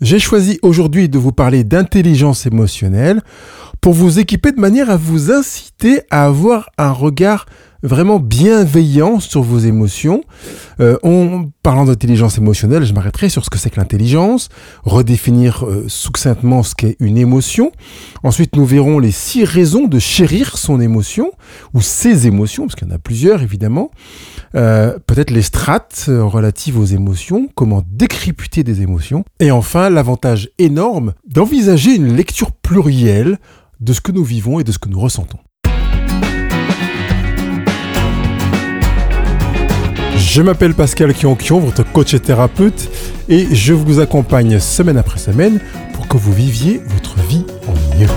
J'ai 0.00 0.20
choisi 0.20 0.60
aujourd'hui 0.62 1.08
de 1.08 1.18
vous 1.18 1.32
parler 1.32 1.64
d'intelligence 1.64 2.46
émotionnelle 2.46 3.20
pour 3.80 3.94
vous 3.94 4.20
équiper 4.20 4.52
de 4.52 4.60
manière 4.60 4.90
à 4.90 4.96
vous 4.96 5.32
inciter 5.32 6.02
à 6.10 6.24
avoir 6.24 6.70
un 6.78 6.92
regard 6.92 7.46
vraiment 7.82 8.18
bienveillant 8.18 9.20
sur 9.20 9.42
vos 9.42 9.58
émotions. 9.58 10.22
Euh, 10.80 10.96
en 11.02 11.48
parlant 11.62 11.84
d'intelligence 11.84 12.38
émotionnelle, 12.38 12.84
je 12.84 12.92
m'arrêterai 12.92 13.28
sur 13.28 13.44
ce 13.44 13.50
que 13.50 13.58
c'est 13.58 13.70
que 13.70 13.80
l'intelligence, 13.80 14.48
redéfinir 14.84 15.64
euh, 15.64 15.84
succinctement 15.88 16.62
ce 16.62 16.74
qu'est 16.74 16.96
une 17.00 17.18
émotion. 17.18 17.72
Ensuite, 18.22 18.56
nous 18.56 18.64
verrons 18.64 18.98
les 18.98 19.10
six 19.10 19.44
raisons 19.44 19.86
de 19.86 19.98
chérir 19.98 20.56
son 20.56 20.80
émotion, 20.80 21.30
ou 21.74 21.80
ses 21.80 22.26
émotions, 22.26 22.66
parce 22.66 22.76
qu'il 22.76 22.88
y 22.88 22.90
en 22.90 22.94
a 22.94 22.98
plusieurs 22.98 23.42
évidemment. 23.42 23.90
Euh, 24.54 24.98
peut-être 25.06 25.30
les 25.30 25.42
strates 25.42 26.04
relatives 26.08 26.78
aux 26.78 26.84
émotions, 26.84 27.48
comment 27.54 27.82
décrypter 27.86 28.64
des 28.64 28.82
émotions. 28.82 29.24
Et 29.40 29.50
enfin, 29.50 29.90
l'avantage 29.90 30.48
énorme 30.58 31.12
d'envisager 31.26 31.94
une 31.94 32.14
lecture 32.14 32.52
plurielle 32.52 33.38
de 33.80 33.92
ce 33.92 34.00
que 34.00 34.12
nous 34.12 34.24
vivons 34.24 34.58
et 34.58 34.64
de 34.64 34.72
ce 34.72 34.78
que 34.78 34.88
nous 34.88 35.00
ressentons. 35.00 35.38
Je 40.30 40.42
m'appelle 40.42 40.74
Pascal 40.74 41.14
Kionkion, 41.14 41.58
votre 41.58 41.90
coach 41.90 42.12
et 42.12 42.20
thérapeute, 42.20 42.90
et 43.30 43.46
je 43.54 43.72
vous 43.72 43.98
accompagne 43.98 44.60
semaine 44.60 44.98
après 44.98 45.18
semaine 45.18 45.58
pour 45.94 46.06
que 46.06 46.18
vous 46.18 46.34
viviez 46.34 46.82
votre 46.86 47.18
vie 47.20 47.46
en 47.66 47.72
mieux. 47.96 48.08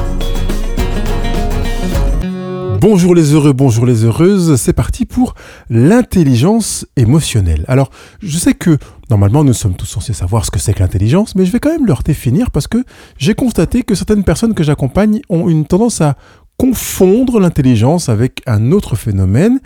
Bonjour 2.81 3.15
les 3.15 3.33
heureux, 3.33 3.53
bonjour 3.53 3.85
les 3.85 4.03
heureuses, 4.03 4.57
c'est 4.57 4.73
parti 4.73 5.05
pour 5.05 5.35
l'intelligence 5.69 6.85
émotionnelle. 6.97 7.63
Alors, 7.69 7.89
je 8.21 8.37
sais 8.37 8.55
que 8.55 8.77
normalement 9.09 9.45
nous 9.45 9.53
sommes 9.53 9.75
tous 9.75 9.85
censés 9.85 10.11
savoir 10.11 10.43
ce 10.43 10.51
que 10.51 10.59
c'est 10.59 10.73
que 10.73 10.81
l'intelligence, 10.81 11.33
mais 11.35 11.45
je 11.45 11.51
vais 11.53 11.61
quand 11.61 11.71
même 11.71 11.87
leur 11.87 12.03
définir 12.03 12.51
parce 12.51 12.67
que 12.67 12.83
j'ai 13.17 13.35
constaté 13.35 13.83
que 13.83 13.95
certaines 13.95 14.25
personnes 14.25 14.53
que 14.53 14.63
j'accompagne 14.63 15.21
ont 15.29 15.47
une 15.47 15.65
tendance 15.65 16.01
à 16.01 16.17
confondre 16.57 17.39
l'intelligence 17.39 18.09
avec 18.09 18.41
un 18.47 18.73
autre 18.73 18.97
phénomène 18.97 19.61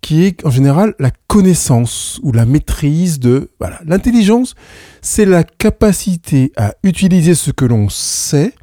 qui 0.00 0.24
est 0.24 0.44
en 0.44 0.50
général 0.50 0.94
la 0.98 1.10
connaissance 1.26 2.20
ou 2.22 2.32
la 2.32 2.46
maîtrise 2.46 3.20
de... 3.20 3.50
L'intelligence, 3.84 4.54
c'est 5.02 5.26
la 5.26 5.44
capacité 5.44 6.52
à 6.56 6.74
utiliser 6.82 7.34
ce 7.34 7.50
que 7.50 7.64
l'on 7.64 7.88
sait 7.88 8.54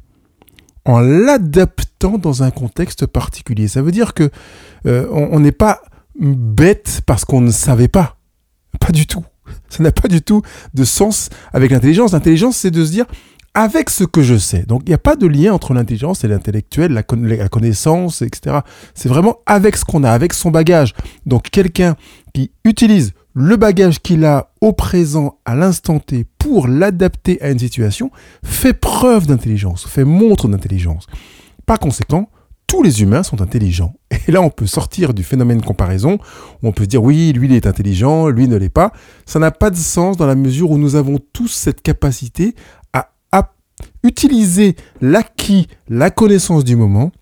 en 0.84 1.00
l'adaptant 1.00 2.18
dans 2.18 2.42
un 2.42 2.50
contexte 2.50 3.06
particulier. 3.06 3.68
Ça 3.68 3.82
veut 3.82 3.92
dire 3.92 4.14
que 4.14 4.30
euh, 4.86 5.06
on 5.10 5.40
n'est 5.40 5.52
pas 5.52 5.82
bête 6.18 7.02
parce 7.06 7.24
qu'on 7.24 7.40
ne 7.40 7.50
savait 7.50 7.88
pas. 7.88 8.16
Pas 8.80 8.92
du 8.92 9.06
tout. 9.06 9.24
Ça 9.68 9.82
n'a 9.82 9.92
pas 9.92 10.08
du 10.08 10.22
tout 10.22 10.42
de 10.74 10.84
sens 10.84 11.30
avec 11.52 11.70
l'intelligence. 11.70 12.12
L'intelligence, 12.12 12.56
c'est 12.56 12.70
de 12.70 12.84
se 12.84 12.90
dire, 12.90 13.06
avec 13.58 13.90
ce 13.90 14.04
que 14.04 14.22
je 14.22 14.36
sais. 14.36 14.62
Donc 14.62 14.82
il 14.86 14.90
n'y 14.90 14.94
a 14.94 14.98
pas 14.98 15.16
de 15.16 15.26
lien 15.26 15.52
entre 15.52 15.74
l'intelligence 15.74 16.22
et 16.22 16.28
l'intellectuel, 16.28 16.92
la, 16.92 17.02
connaissance, 17.02 18.22
etc. 18.22 18.58
C'est 18.94 19.08
vraiment 19.08 19.38
avec 19.46 19.76
ce 19.76 19.84
qu'on 19.84 20.04
a, 20.04 20.12
avec 20.12 20.32
son 20.32 20.52
bagage. 20.52 20.94
Donc 21.26 21.50
quelqu'un 21.50 21.96
qui 22.32 22.52
utilise 22.64 23.14
le 23.34 23.56
bagage 23.56 23.98
qu'il 23.98 24.24
a 24.24 24.52
au 24.60 24.72
présent, 24.72 25.40
à 25.44 25.56
l'instant 25.56 25.98
T, 25.98 26.24
pour 26.38 26.68
l'adapter 26.68 27.42
à 27.42 27.50
une 27.50 27.58
situation, 27.58 28.12
fait 28.44 28.74
preuve 28.74 29.26
d'intelligence, 29.26 29.88
fait 29.88 30.04
montre 30.04 30.46
d'intelligence. 30.46 31.08
Par 31.66 31.80
conséquent, 31.80 32.30
tous 32.68 32.82
les 32.82 33.02
humains 33.02 33.22
sont 33.24 33.40
intelligents. 33.40 33.94
Et 34.28 34.30
là, 34.30 34.42
on 34.42 34.50
peut 34.50 34.66
sortir 34.66 35.14
du 35.14 35.24
phénomène 35.24 35.58
de 35.58 35.64
comparaison, 35.64 36.18
où 36.62 36.68
on 36.68 36.72
peut 36.72 36.86
dire 36.86 37.02
oui, 37.02 37.32
lui, 37.32 37.48
il 37.48 37.54
est 37.54 37.66
intelligent, 37.66 38.28
lui 38.28 38.46
ne 38.46 38.56
l'est 38.56 38.68
pas. 38.68 38.92
Ça 39.26 39.40
n'a 39.40 39.50
pas 39.50 39.70
de 39.70 39.76
sens 39.76 40.16
dans 40.16 40.26
la 40.26 40.36
mesure 40.36 40.70
où 40.70 40.78
nous 40.78 40.94
avons 40.94 41.18
tous 41.32 41.48
cette 41.48 41.82
capacité 41.82 42.54
utiliser 44.02 44.76
l'acquis, 45.00 45.66
la 45.88 46.10
connaissance 46.10 46.64
du 46.64 46.76
moment 46.76 47.12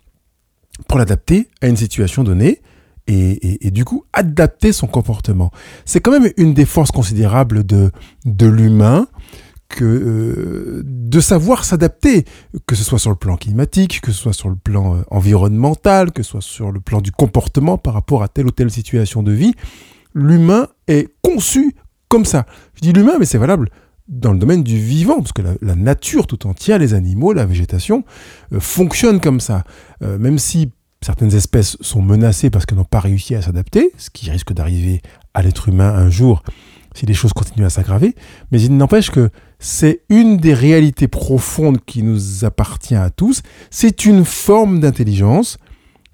pour 0.87 0.99
l'adapter 0.99 1.47
à 1.61 1.67
une 1.67 1.77
situation 1.77 2.23
donnée 2.23 2.61
et, 3.07 3.71
du 3.71 3.85
coup 3.85 4.03
adapter 4.13 4.73
son 4.73 4.87
comportement. 4.87 5.51
C'est 5.85 6.01
quand 6.01 6.11
même 6.11 6.31
une 6.37 6.53
des 6.53 6.65
forces 6.65 6.91
considérables 6.91 7.63
de, 7.63 7.91
de 8.25 8.47
l'humain 8.47 9.07
que 9.69 9.85
euh, 9.85 10.81
de 10.85 11.19
savoir 11.19 11.65
s'adapter, 11.65 12.25
que 12.65 12.75
ce 12.75 12.83
soit 12.83 12.99
sur 12.99 13.09
le 13.09 13.15
plan 13.15 13.35
climatique, 13.37 14.01
que 14.01 14.11
ce 14.11 14.17
soit 14.17 14.33
sur 14.33 14.49
le 14.49 14.55
plan 14.55 14.95
euh, 14.95 15.01
environnemental, 15.11 16.11
que 16.11 16.23
ce 16.23 16.31
soit 16.31 16.41
sur 16.41 16.71
le 16.71 16.79
plan 16.79 17.01
du 17.01 17.11
comportement 17.11 17.77
par 17.77 17.93
rapport 17.93 18.23
à 18.23 18.27
telle 18.27 18.45
ou 18.45 18.51
telle 18.51 18.71
situation 18.71 19.23
de 19.23 19.31
vie. 19.31 19.53
L'humain 20.13 20.67
est 20.87 21.09
conçu 21.21 21.75
comme 22.07 22.25
ça. 22.25 22.45
Je 22.75 22.81
dis 22.81 22.93
l'humain, 22.93 23.17
mais 23.19 23.25
c'est 23.25 23.37
valable 23.37 23.69
dans 24.07 24.31
le 24.31 24.39
domaine 24.39 24.63
du 24.63 24.77
vivant, 24.77 25.17
parce 25.17 25.33
que 25.33 25.41
la, 25.61 25.75
nature 25.75 26.27
tout 26.27 26.47
entière, 26.47 26.79
les 26.79 26.93
animaux, 26.93 27.33
la 27.33 27.45
végétation, 27.45 28.03
euh, 28.53 28.59
fonctionnent 28.59 29.19
comme 29.19 29.39
ça. 29.39 29.63
Euh, 30.01 30.17
même 30.17 30.39
si 30.39 30.71
certaines 31.01 31.33
espèces 31.35 31.77
sont 31.81 32.01
menacées 32.01 32.49
parce 32.49 32.65
qu'elles 32.65 32.77
n'ont 32.77 32.83
pas 32.83 32.99
réussi 32.99 33.35
à 33.35 33.41
s'adapter, 33.41 33.91
ce 33.97 34.09
qui 34.09 34.29
risque 34.31 34.53
d'arriver 34.53 35.01
à 35.33 35.41
l'être 35.41 35.69
humain 35.69 35.93
un 35.93 36.09
jour 36.09 36.43
si 36.95 37.05
les 37.05 37.13
choses 37.13 37.33
continuent 37.33 37.65
à 37.65 37.69
s'aggraver, 37.69 38.15
mais 38.51 38.59
il 38.59 38.75
n'empêche 38.75 39.11
que 39.11 39.29
c'est 39.59 40.01
une 40.09 40.37
des 40.37 40.55
réalités 40.55 41.07
profondes 41.07 41.77
qui 41.85 42.01
nous 42.01 42.43
appartient 42.43 42.95
à 42.95 43.11
tous, 43.11 43.43
c'est 43.69 44.05
une 44.05 44.25
forme 44.25 44.79
d'intelligence 44.79 45.59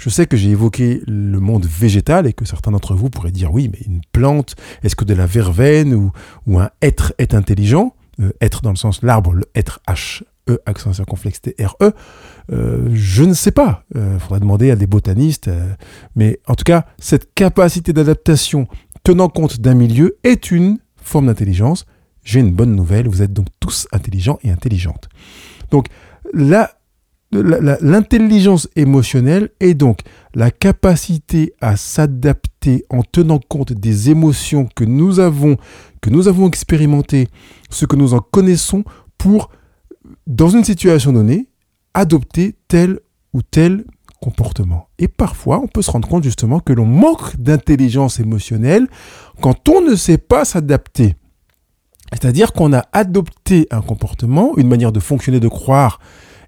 je 0.03 0.09
sais 0.09 0.25
que 0.25 0.35
j'ai 0.35 0.49
évoqué 0.49 1.01
le 1.07 1.39
monde 1.39 1.65
végétal 1.65 2.27
et 2.27 2.33
que 2.33 2.43
certains 2.43 2.71
d'entre 2.71 2.93
vous 2.93 3.09
pourraient 3.09 3.31
dire 3.31 3.53
oui, 3.53 3.69
mais 3.71 3.79
une 3.85 4.01
plante, 4.11 4.57
est-ce 4.83 4.97
que 4.97 5.05
de 5.05 5.13
la 5.13 5.25
verveine 5.25 5.93
ou, 5.93 6.11
un 6.59 6.69
être 6.81 7.13
est 7.19 7.33
intelligent? 7.33 7.95
Euh, 8.19 8.33
Être 8.41 8.61
dans 8.61 8.71
le 8.71 8.75
sens 8.75 9.01
l'arbre, 9.01 9.31
le 9.31 9.45
être 9.55 9.79
H, 9.87 10.23
E, 10.49 10.59
accent 10.65 10.91
circonflexe 10.91 11.39
T, 11.39 11.55
R, 11.57 11.77
E. 11.81 11.93
Euh, 12.51 12.89
je 12.93 13.23
ne 13.23 13.33
sais 13.33 13.51
pas. 13.51 13.85
Il 13.95 14.01
euh, 14.01 14.19
faudra 14.19 14.41
demander 14.41 14.71
à 14.71 14.75
des 14.75 14.87
botanistes. 14.87 15.49
mais 16.17 16.41
en 16.47 16.55
tout 16.55 16.65
cas, 16.65 16.85
cette 16.99 17.33
capacité 17.33 17.93
d'adaptation 17.93 18.67
tenant 19.05 19.29
compte 19.29 19.61
d'un 19.61 19.73
milieu 19.73 20.17
est 20.25 20.51
une 20.51 20.79
forme 20.97 21.27
d'intelligence. 21.27 21.85
J'ai 22.25 22.41
une 22.41 22.51
bonne 22.51 22.75
nouvelle, 22.75 23.07
vous 23.07 23.21
êtes 23.21 23.31
donc 23.31 23.47
tous 23.61 23.87
intelligents 23.93 24.37
et 24.43 24.51
intelligentes. 24.51 25.07
Donc 25.71 25.87
là, 26.33 26.71
L'intelligence 27.33 28.69
émotionnelle 28.75 29.49
est 29.59 29.73
donc 29.73 29.99
la 30.35 30.51
capacité 30.51 31.53
à 31.61 31.75
s'adapter 31.75 32.85
en 32.89 33.01
tenant 33.03 33.39
compte 33.39 33.73
des 33.73 34.09
émotions 34.09 34.67
que 34.75 34.83
nous 34.83 35.19
avons, 35.19 35.57
que 36.01 36.09
nous 36.09 36.27
avons 36.27 36.47
expérimentées, 36.47 37.27
ce 37.69 37.85
que 37.85 37.95
nous 37.95 38.13
en 38.13 38.19
connaissons 38.19 38.83
pour, 39.17 39.49
dans 40.27 40.49
une 40.49 40.63
situation 40.63 41.11
donnée, 41.11 41.47
adopter 41.93 42.55
tel 42.67 42.99
ou 43.33 43.41
tel 43.41 43.85
comportement. 44.21 44.87
Et 44.99 45.07
parfois, 45.07 45.59
on 45.59 45.67
peut 45.67 45.81
se 45.81 45.91
rendre 45.91 46.07
compte 46.07 46.23
justement 46.23 46.59
que 46.59 46.71
l'on 46.71 46.85
manque 46.85 47.35
d'intelligence 47.37 48.19
émotionnelle 48.19 48.87
quand 49.41 49.67
on 49.67 49.81
ne 49.81 49.95
sait 49.95 50.17
pas 50.17 50.45
s'adapter. 50.45 51.15
C'est-à-dire 52.11 52.53
qu'on 52.53 52.73
a 52.73 52.85
adopté 52.93 53.67
un 53.71 53.81
comportement, 53.81 54.55
une 54.57 54.67
manière 54.67 54.91
de 54.91 54.99
fonctionner, 54.99 55.39
de 55.39 55.47
croire, 55.47 55.99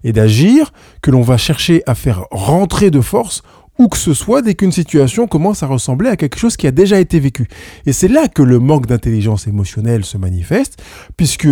et 0.04 0.12
d'agir 0.12 0.72
que 1.02 1.10
l'on 1.10 1.22
va 1.22 1.36
chercher 1.36 1.82
à 1.86 1.94
faire 1.94 2.24
rentrer 2.30 2.90
de 2.90 3.00
force 3.00 3.42
où 3.78 3.88
que 3.88 3.98
ce 3.98 4.14
soit 4.14 4.42
dès 4.42 4.54
qu'une 4.54 4.72
situation 4.72 5.26
commence 5.26 5.62
à 5.62 5.66
ressembler 5.66 6.08
à 6.08 6.16
quelque 6.16 6.38
chose 6.38 6.56
qui 6.56 6.66
a 6.66 6.70
déjà 6.70 6.98
été 6.98 7.20
vécu. 7.20 7.48
Et 7.84 7.92
c'est 7.92 8.08
là 8.08 8.28
que 8.28 8.42
le 8.42 8.58
manque 8.58 8.86
d'intelligence 8.86 9.46
émotionnelle 9.46 10.04
se 10.04 10.16
manifeste, 10.16 10.82
puisque, 11.16 11.48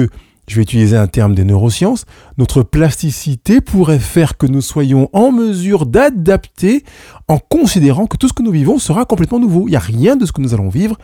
je 0.47 0.56
vais 0.56 0.62
utiliser 0.62 0.97
un 0.97 1.06
terme 1.06 1.34
des 1.34 1.44
neurosciences, 1.44 2.06
notre 2.38 2.62
plasticité 2.62 3.60
pourrait 3.60 3.99
faire 3.99 4.37
que 4.37 4.47
nous 4.47 4.61
soyons 4.61 5.09
en 5.12 5.32
mesure 5.32 5.87
d'adapter 5.87 6.84
en 7.28 7.38
considérant 7.38 8.06
que 8.06 8.16
tout 8.16 8.28
ce 8.28 8.32
que 8.32 8.43
nous 8.43 8.50
vivons 8.50 8.78
sera 8.78 9.05
complètement 9.05 9.41
nouveau. 9.41 9.69
Il 9.69 9.71
n'y 9.71 9.76
a 9.76 9.81
rien 9.81 10.16
de 10.16 10.26
ce 10.26 10.32
que 10.32 10.41
nous 10.41 10.55
allons 10.55 10.69
vivre 10.69 10.97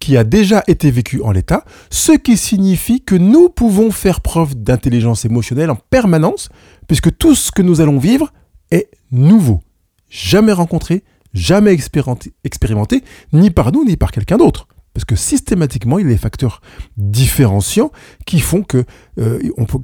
qui 0.00 0.16
a 0.16 0.24
déjà 0.24 0.64
été 0.66 0.90
vécu 0.90 1.20
en 1.22 1.30
l'état, 1.30 1.64
ce 1.90 2.12
qui 2.12 2.38
signifie 2.38 3.02
que 3.02 3.14
nous 3.14 3.50
pouvons 3.50 3.90
faire 3.90 4.22
preuve 4.22 4.54
d'intelligence 4.54 5.26
émotionnelle 5.26 5.70
en 5.70 5.76
permanence, 5.76 6.48
puisque 6.90 7.16
tout 7.16 7.36
ce 7.36 7.52
que 7.52 7.62
nous 7.62 7.80
allons 7.80 8.00
vivre 8.00 8.32
est 8.72 8.90
nouveau, 9.12 9.62
jamais 10.08 10.50
rencontré, 10.50 11.04
jamais 11.32 11.70
expérimenté, 11.70 13.04
ni 13.32 13.50
par 13.50 13.70
nous, 13.70 13.84
ni 13.84 13.96
par 13.96 14.10
quelqu'un 14.10 14.38
d'autre. 14.38 14.66
Parce 14.92 15.04
que 15.04 15.14
systématiquement, 15.14 16.00
il 16.00 16.06
y 16.06 16.08
a 16.08 16.12
des 16.12 16.18
facteurs 16.18 16.60
différenciants 16.96 17.92
qui 18.26 18.40
font 18.40 18.64
que 18.64 18.84
euh, 19.20 19.38
on 19.56 19.66
peut 19.66 19.78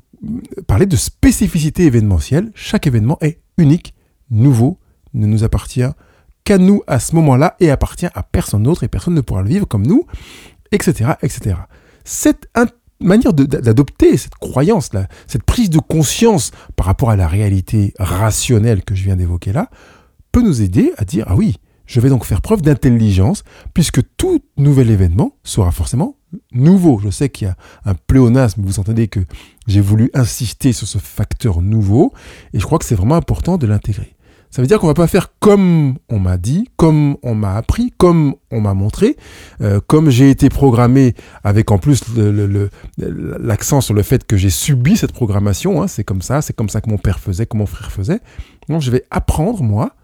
parler 0.67 0.87
de 0.87 0.97
spécificité 0.97 1.85
événementielle. 1.85 2.51
Chaque 2.57 2.89
événement 2.89 3.19
est 3.21 3.39
unique, 3.57 3.95
nouveau, 4.29 4.81
ne 5.15 5.29
nous 5.29 5.45
appartient 5.45 5.87
qu'à 6.43 6.59
nous 6.59 6.83
à 6.89 6.99
ce 6.99 7.15
moment-là 7.15 7.55
et 7.61 7.71
appartient 7.71 8.09
à 8.15 8.25
personne 8.25 8.65
d'autre 8.65 8.83
et 8.83 8.89
personne 8.89 9.15
ne 9.15 9.21
pourra 9.21 9.43
le 9.43 9.49
vivre 9.49 9.69
comme 9.69 9.87
nous, 9.87 10.07
etc. 10.73 11.13
etc. 11.23 11.55
Cette 12.03 12.49
manière 13.01 13.33
d'adopter 13.33 14.17
cette 14.17 14.35
croyance, 14.37 14.93
là, 14.93 15.07
cette 15.27 15.43
prise 15.43 15.71
de 15.71 15.79
conscience 15.79 16.51
par 16.77 16.87
rapport 16.87 17.11
à 17.11 17.17
la 17.17 17.29
réalité 17.29 17.93
rationnelle 17.99 18.83
que 18.83 18.95
je 18.95 19.05
viens 19.05 19.17
d'évoquer 19.17 19.53
là, 19.53 19.71
peut 20.33 20.43
nous 20.43 20.63
aider 20.63 20.93
à 20.97 21.05
dire, 21.05 21.25
ah 21.29 21.37
oui, 21.37 21.57
je 21.87 22.01
vais 22.01 22.09
donc 22.09 22.25
faire 22.25 22.43
preuve 22.43 22.63
d'intelligence, 22.63 23.45
puisque 23.73 24.01
tout 24.17 24.43
nouvel 24.57 24.91
événement 24.91 25.37
sera 25.45 25.71
forcément 25.71 26.17
nouveau. 26.53 26.99
Je 26.99 27.11
sais 27.11 27.29
qu'il 27.29 27.47
y 27.47 27.51
a 27.51 27.57
un 27.85 27.95
pléonasme, 27.95 28.63
vous 28.63 28.81
entendez 28.81 29.09
que 29.09 29.21
j'ai 29.67 29.81
voulu 29.81 30.11
insister 30.13 30.73
sur 30.73 30.89
ce 30.89 30.99
facteur 30.99 31.63
nouveau, 31.63 32.13
et 32.53 32.59
je 32.59 32.65
crois 32.65 32.79
que 32.79 32.85
c'est 32.85 32.97
vraiment 32.97 33.15
important 33.15 33.57
de 33.57 33.67
l'intégrer. 33.67 34.16
Ça 34.51 34.63
veut 34.63 34.69
dire 34.69 34.79
qu'on 34.81 34.87
va 34.87 34.95
pas 34.95 35.07
faire 35.07 35.33
comme 35.39 35.97
on 36.09 36.19
m'a 36.19 36.37
dit, 36.39 36.69
comme 36.77 37.17
on 37.23 37.35
m'a 37.35 37.57
appris, 37.57 37.93
comme 37.99 38.35
on 38.51 38.61
m'a 38.61 38.75
montré, 38.75 39.17
euh, 39.61 39.81
comme 39.87 40.11
j'ai 40.11 40.31
été 40.31 40.49
programmé, 40.49 41.15
avec 41.45 41.71
en 41.71 41.79
plus 41.79 42.03
l'accent 42.97 43.81
sur 43.81 43.95
le 43.95 44.03
fait 44.03 44.27
que 44.27 44.37
j'ai 44.37 44.51
subi 44.51 44.97
cette 44.97 45.13
programmation. 45.13 45.83
Hein, 45.83 45.89
c'est 45.89 46.05
comme 46.05 46.23
ça, 46.23 46.43
c'est 46.43 46.55
comme 46.55 46.69
ça 46.69 46.81
que 46.81 46.91
mon 46.91 46.99
père 46.99 47.21
faisait, 47.21 47.47
que 47.47 47.57
mon 47.57 47.67
frère 47.67 47.93
faisait. 47.93 48.21
Donc 48.69 48.83
je 48.83 48.91
vais 48.91 49.05
apprendre 49.11 49.63
moi 49.63 49.95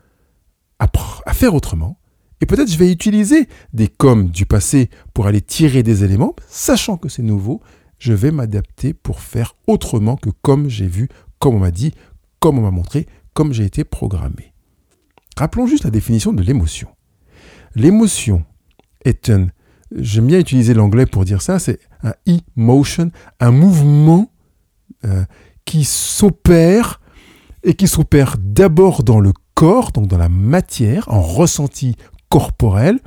à, 0.78 0.88
à 1.26 1.32
faire 1.32 1.54
autrement. 1.54 1.98
Et 2.40 2.46
peut-être 2.46 2.70
je 2.70 2.76
vais 2.76 2.90
utiliser 2.90 3.48
des 3.72 3.86
comme 3.86 4.28
du 4.28 4.46
passé 4.46 4.90
pour 5.14 5.28
aller 5.28 5.40
tirer 5.40 5.84
des 5.84 6.02
éléments, 6.02 6.34
sachant 6.48 6.96
que 6.96 7.08
c'est 7.08 7.22
nouveau. 7.22 7.60
Je 7.98 8.12
vais 8.12 8.32
m'adapter 8.32 8.94
pour 8.94 9.20
faire 9.20 9.54
autrement 9.68 10.16
que 10.16 10.30
comme 10.42 10.68
j'ai 10.68 10.88
vu, 10.88 11.08
comme 11.38 11.54
on 11.54 11.60
m'a 11.60 11.70
dit, 11.70 11.94
comme 12.40 12.58
on 12.58 12.62
m'a 12.62 12.72
montré, 12.72 13.06
comme 13.34 13.52
j'ai 13.52 13.64
été 13.64 13.84
programmé. 13.84 14.52
Rappelons 15.36 15.66
juste 15.66 15.84
la 15.84 15.90
définition 15.90 16.32
de 16.32 16.42
l'émotion. 16.42 16.88
L'émotion 17.74 18.44
est 19.04 19.30
un, 19.30 19.48
j'aime 19.96 20.26
bien 20.26 20.38
utiliser 20.38 20.74
l'anglais 20.74 21.06
pour 21.06 21.24
dire 21.24 21.40
ça, 21.40 21.58
c'est 21.58 21.78
un 22.02 22.14
emotion, 22.26 23.10
un 23.40 23.50
mouvement 23.50 24.30
euh, 25.04 25.24
qui 25.64 25.84
s'opère 25.84 27.00
et 27.64 27.74
qui 27.74 27.88
s'opère 27.88 28.36
d'abord 28.38 29.04
dans 29.04 29.20
le 29.20 29.32
corps, 29.54 29.92
donc 29.92 30.08
dans 30.08 30.18
la 30.18 30.28
matière, 30.28 31.04
en 31.08 31.22
ressenti 31.22 31.96
corporel, 32.28 32.98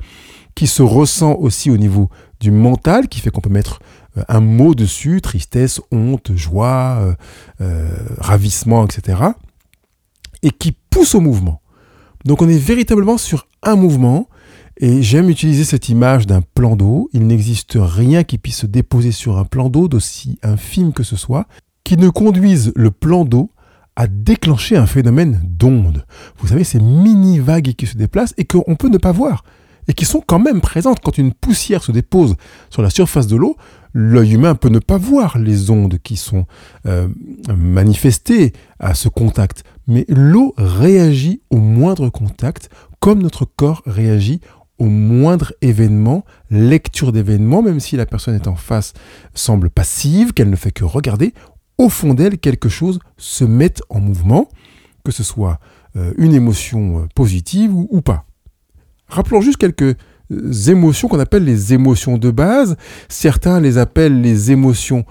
qui 0.54 0.66
se 0.66 0.82
ressent 0.82 1.34
aussi 1.34 1.70
au 1.70 1.76
niveau 1.76 2.08
du 2.40 2.50
mental, 2.50 3.08
qui 3.08 3.20
fait 3.20 3.30
qu'on 3.30 3.40
peut 3.40 3.50
mettre 3.50 3.80
euh, 4.16 4.22
un 4.28 4.40
mot 4.40 4.74
dessus, 4.74 5.20
tristesse, 5.20 5.80
honte, 5.92 6.34
joie, 6.34 7.14
euh, 7.60 7.88
ravissement, 8.18 8.84
etc 8.84 9.32
et 10.46 10.52
qui 10.52 10.72
pousse 10.90 11.16
au 11.16 11.20
mouvement. 11.20 11.60
Donc 12.24 12.40
on 12.40 12.48
est 12.48 12.56
véritablement 12.56 13.18
sur 13.18 13.48
un 13.64 13.74
mouvement 13.74 14.28
et 14.78 15.02
j'aime 15.02 15.28
utiliser 15.28 15.64
cette 15.64 15.88
image 15.88 16.26
d'un 16.26 16.40
plan 16.40 16.76
d'eau. 16.76 17.10
Il 17.12 17.26
n'existe 17.26 17.76
rien 17.76 18.22
qui 18.22 18.38
puisse 18.38 18.58
se 18.58 18.66
déposer 18.66 19.10
sur 19.10 19.38
un 19.38 19.44
plan 19.44 19.68
d'eau, 19.68 19.88
d'aussi 19.88 20.38
infime 20.44 20.92
que 20.92 21.02
ce 21.02 21.16
soit, 21.16 21.48
qui 21.82 21.96
ne 21.96 22.08
conduise 22.10 22.72
le 22.76 22.92
plan 22.92 23.24
d'eau 23.24 23.50
à 23.96 24.06
déclencher 24.06 24.76
un 24.76 24.86
phénomène 24.86 25.40
d'onde. 25.44 26.06
Vous 26.38 26.48
savez, 26.48 26.62
ces 26.62 26.78
mini-vagues 26.78 27.74
qui 27.74 27.86
se 27.86 27.96
déplacent 27.96 28.34
et 28.36 28.44
qu'on 28.44 28.76
peut 28.76 28.88
ne 28.88 28.98
pas 28.98 29.12
voir 29.12 29.42
et 29.88 29.94
qui 29.94 30.04
sont 30.04 30.22
quand 30.24 30.38
même 30.38 30.60
présentes 30.60 31.00
quand 31.00 31.18
une 31.18 31.32
poussière 31.32 31.82
se 31.82 31.92
dépose 31.92 32.36
sur 32.70 32.82
la 32.82 32.90
surface 32.90 33.26
de 33.26 33.36
l'eau. 33.36 33.56
L'œil 33.92 34.34
humain 34.34 34.54
peut 34.54 34.68
ne 34.68 34.78
pas 34.78 34.98
voir 34.98 35.38
les 35.38 35.70
ondes 35.70 35.98
qui 36.02 36.16
sont 36.16 36.44
euh, 36.86 37.08
manifestées 37.56 38.52
à 38.78 38.94
ce 38.94 39.08
contact, 39.08 39.64
mais 39.86 40.04
l'eau 40.08 40.54
réagit 40.56 41.42
au 41.50 41.58
moindre 41.58 42.08
contact, 42.08 42.70
comme 43.00 43.22
notre 43.22 43.44
corps 43.44 43.82
réagit 43.86 44.40
au 44.78 44.86
moindre 44.86 45.54
événement, 45.62 46.24
lecture 46.50 47.12
d'événement, 47.12 47.62
même 47.62 47.80
si 47.80 47.96
la 47.96 48.06
personne 48.06 48.34
est 48.34 48.46
en 48.46 48.56
face 48.56 48.92
semble 49.34 49.70
passive, 49.70 50.32
qu'elle 50.32 50.50
ne 50.50 50.56
fait 50.56 50.72
que 50.72 50.84
regarder, 50.84 51.32
au 51.78 51.88
fond 51.88 52.14
d'elle, 52.14 52.38
quelque 52.38 52.68
chose 52.68 52.98
se 53.16 53.44
met 53.44 53.74
en 53.88 54.00
mouvement, 54.00 54.48
que 55.04 55.12
ce 55.12 55.22
soit 55.22 55.60
euh, 55.96 56.12
une 56.18 56.34
émotion 56.34 57.00
euh, 57.00 57.06
positive 57.14 57.74
ou, 57.74 58.00
pas. 58.00 58.26
Rappelons 59.08 59.40
juste 59.40 59.58
quelques 59.58 59.96
euh, 60.32 60.52
émotions 60.68 61.08
qu'on 61.08 61.20
appelle 61.20 61.44
les 61.44 61.72
émotions 61.72 62.18
de 62.18 62.30
base. 62.30 62.76
Certains 63.08 63.60
les 63.60 63.78
appellent 63.78 64.20
les 64.20 64.50
émotions 64.50 65.04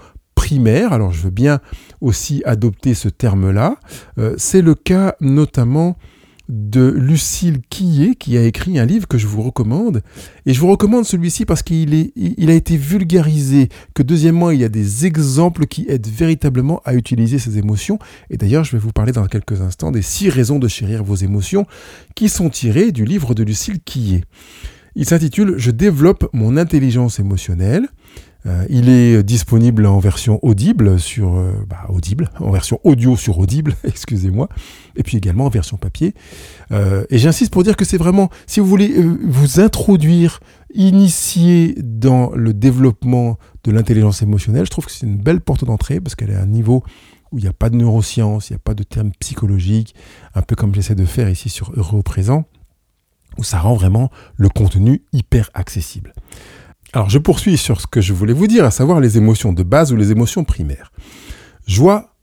primaires. 0.46 0.92
Alors 0.92 1.10
je 1.10 1.22
veux 1.22 1.30
bien 1.30 1.58
aussi 2.00 2.40
adopter 2.44 2.94
ce 2.94 3.08
terme-là. 3.08 3.78
Euh, 4.18 4.34
c'est 4.38 4.62
le 4.62 4.76
cas 4.76 5.16
notamment 5.20 5.96
de 6.48 6.86
Lucille 6.86 7.58
Quillet, 7.68 8.14
qui 8.14 8.38
a 8.38 8.44
écrit 8.44 8.78
un 8.78 8.86
livre 8.86 9.08
que 9.08 9.18
je 9.18 9.26
vous 9.26 9.42
recommande. 9.42 10.02
Et 10.46 10.54
je 10.54 10.60
vous 10.60 10.68
recommande 10.68 11.04
celui-ci 11.04 11.44
parce 11.44 11.64
qu'il 11.64 11.94
est, 11.94 12.12
il 12.14 12.48
a 12.48 12.54
été 12.54 12.76
vulgarisé, 12.76 13.68
que 13.94 14.04
deuxièmement, 14.04 14.52
il 14.52 14.60
y 14.60 14.64
a 14.64 14.68
des 14.68 15.04
exemples 15.04 15.66
qui 15.66 15.84
aident 15.88 16.06
véritablement 16.06 16.80
à 16.84 16.94
utiliser 16.94 17.40
ces 17.40 17.58
émotions. 17.58 17.98
Et 18.30 18.36
d'ailleurs, 18.36 18.62
je 18.62 18.70
vais 18.70 18.78
vous 18.78 18.92
parler 18.92 19.10
dans 19.10 19.26
quelques 19.26 19.60
instants 19.60 19.90
des 19.90 20.02
six 20.02 20.28
raisons 20.28 20.60
de 20.60 20.68
chérir 20.68 21.02
vos 21.02 21.16
émotions, 21.16 21.66
qui 22.14 22.28
sont 22.28 22.50
tirées 22.50 22.92
du 22.92 23.04
livre 23.04 23.34
de 23.34 23.42
Lucille 23.42 23.80
Quillet. 23.84 24.22
Il 24.94 25.06
s'intitule 25.06 25.54
Je 25.56 25.72
développe 25.72 26.28
mon 26.32 26.56
intelligence 26.56 27.18
émotionnelle. 27.18 27.88
Euh, 28.46 28.64
il 28.68 28.88
est 28.88 29.22
disponible 29.22 29.86
en 29.86 29.98
version 29.98 30.38
audible 30.42 31.00
sur 31.00 31.34
euh, 31.34 31.52
bah, 31.68 31.86
audible, 31.88 32.30
en 32.38 32.50
version 32.50 32.80
audio 32.84 33.16
sur 33.16 33.38
audible, 33.38 33.74
excusez-moi, 33.84 34.48
et 34.94 35.02
puis 35.02 35.16
également 35.16 35.46
en 35.46 35.48
version 35.48 35.76
papier. 35.76 36.14
Euh, 36.70 37.04
et 37.10 37.18
j'insiste 37.18 37.52
pour 37.52 37.64
dire 37.64 37.76
que 37.76 37.84
c'est 37.84 37.96
vraiment, 37.96 38.30
si 38.46 38.60
vous 38.60 38.66
voulez 38.66 38.94
vous 38.98 39.60
introduire, 39.60 40.40
initier 40.74 41.74
dans 41.82 42.30
le 42.34 42.52
développement 42.54 43.38
de 43.64 43.72
l'intelligence 43.72 44.22
émotionnelle, 44.22 44.66
je 44.66 44.70
trouve 44.70 44.86
que 44.86 44.92
c'est 44.92 45.06
une 45.06 45.18
belle 45.18 45.40
porte 45.40 45.64
d'entrée 45.64 46.00
parce 46.00 46.14
qu'elle 46.14 46.30
est 46.30 46.36
à 46.36 46.42
un 46.42 46.46
niveau 46.46 46.84
où 47.32 47.38
il 47.38 47.42
n'y 47.42 47.48
a 47.48 47.52
pas 47.52 47.70
de 47.70 47.76
neurosciences, 47.76 48.50
il 48.50 48.52
n'y 48.52 48.56
a 48.56 48.60
pas 48.60 48.74
de 48.74 48.84
termes 48.84 49.10
psychologiques, 49.18 49.94
un 50.34 50.42
peu 50.42 50.54
comme 50.54 50.74
j'essaie 50.74 50.94
de 50.94 51.04
faire 51.04 51.28
ici 51.28 51.48
sur 51.48 51.72
Euro 51.74 52.02
Présent, 52.02 52.44
où 53.38 53.44
ça 53.44 53.58
rend 53.58 53.74
vraiment 53.74 54.10
le 54.36 54.48
contenu 54.48 55.02
hyper 55.12 55.50
accessible. 55.54 56.12
Alors 56.92 57.10
je 57.10 57.18
poursuis 57.18 57.56
sur 57.56 57.80
ce 57.80 57.86
que 57.86 58.00
je 58.00 58.12
voulais 58.12 58.32
vous 58.32 58.46
dire, 58.46 58.64
à 58.64 58.70
savoir 58.70 59.00
les 59.00 59.16
émotions 59.18 59.52
de 59.52 59.62
base 59.62 59.92
ou 59.92 59.96
les 59.96 60.12
émotions 60.12 60.44
primaires. 60.44 60.92
Joie, 61.66 62.14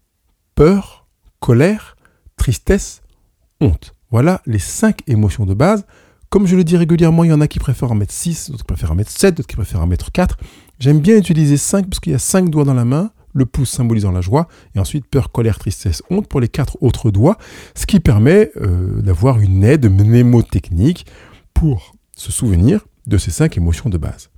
peur, 0.56 1.08
colère, 1.40 1.96
tristesse, 2.38 3.02
honte. 3.60 3.94
Voilà 4.10 4.42
les 4.46 4.60
cinq 4.60 5.02
émotions 5.08 5.46
de 5.46 5.54
base. 5.54 5.86
Comme 6.30 6.48
je 6.48 6.56
le 6.56 6.64
dis 6.64 6.78
régulièrement, 6.78 7.24
il 7.24 7.30
y 7.30 7.34
en 7.34 7.42
a 7.42 7.48
qui 7.48 7.60
préfèrent 7.60 7.92
en 7.92 7.96
mettre 7.96 8.14
6, 8.14 8.50
d'autres 8.50 8.64
qui 8.64 8.68
préfèrent 8.68 8.92
en 8.92 8.96
mettre 8.96 9.12
7, 9.12 9.36
d'autres 9.36 9.48
qui 9.48 9.56
préfèrent 9.56 9.82
en 9.82 9.88
mettre 9.88 10.12
4. 10.12 10.38
J'aime 10.80 11.00
bien 11.00 11.18
utiliser 11.18 11.58
5 11.58 11.88
parce 11.88 12.00
qu'il 12.00 12.12
y 12.12 12.16
a 12.16 12.20
5 12.20 12.50
doigts 12.50 12.64
dans 12.64 12.74
la 12.74 12.86
main, 12.86 13.12
le 13.34 13.46
pouce 13.46 13.70
symbolisant 13.70 14.12
la 14.12 14.22
joie, 14.22 14.48
et 14.76 14.80
ensuite 14.80 15.06
peur, 15.06 15.32
colère, 15.32 15.60
tristesse, 15.60 16.02
honte 16.10 16.28
pour 16.28 16.40
les 16.40 16.48
4 16.48 16.78
autres 16.82 17.12
doigts, 17.12 17.38
ce 17.76 17.86
qui 17.86 18.00
permet 18.00 18.52
euh, 18.58 19.02
d'avoir 19.02 19.40
une 19.40 19.64
aide 19.64 19.92
mnémotechnique 19.92 21.06
pour 21.54 21.94
se 22.16 22.32
souvenir 22.32 22.86
de 23.06 23.18
ces 23.18 23.32
5 23.32 23.58
émotions 23.58 23.90
de 23.90 23.98
base. 23.98 24.30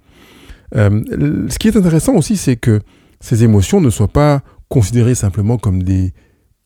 Euh, 0.75 1.47
ce 1.49 1.59
qui 1.59 1.67
est 1.67 1.77
intéressant 1.77 2.15
aussi, 2.15 2.37
c'est 2.37 2.55
que 2.55 2.81
ces 3.19 3.43
émotions 3.43 3.81
ne 3.81 3.89
soient 3.89 4.07
pas 4.07 4.41
considérées 4.69 5.15
simplement 5.15 5.57
comme 5.57 5.83
des 5.83 6.13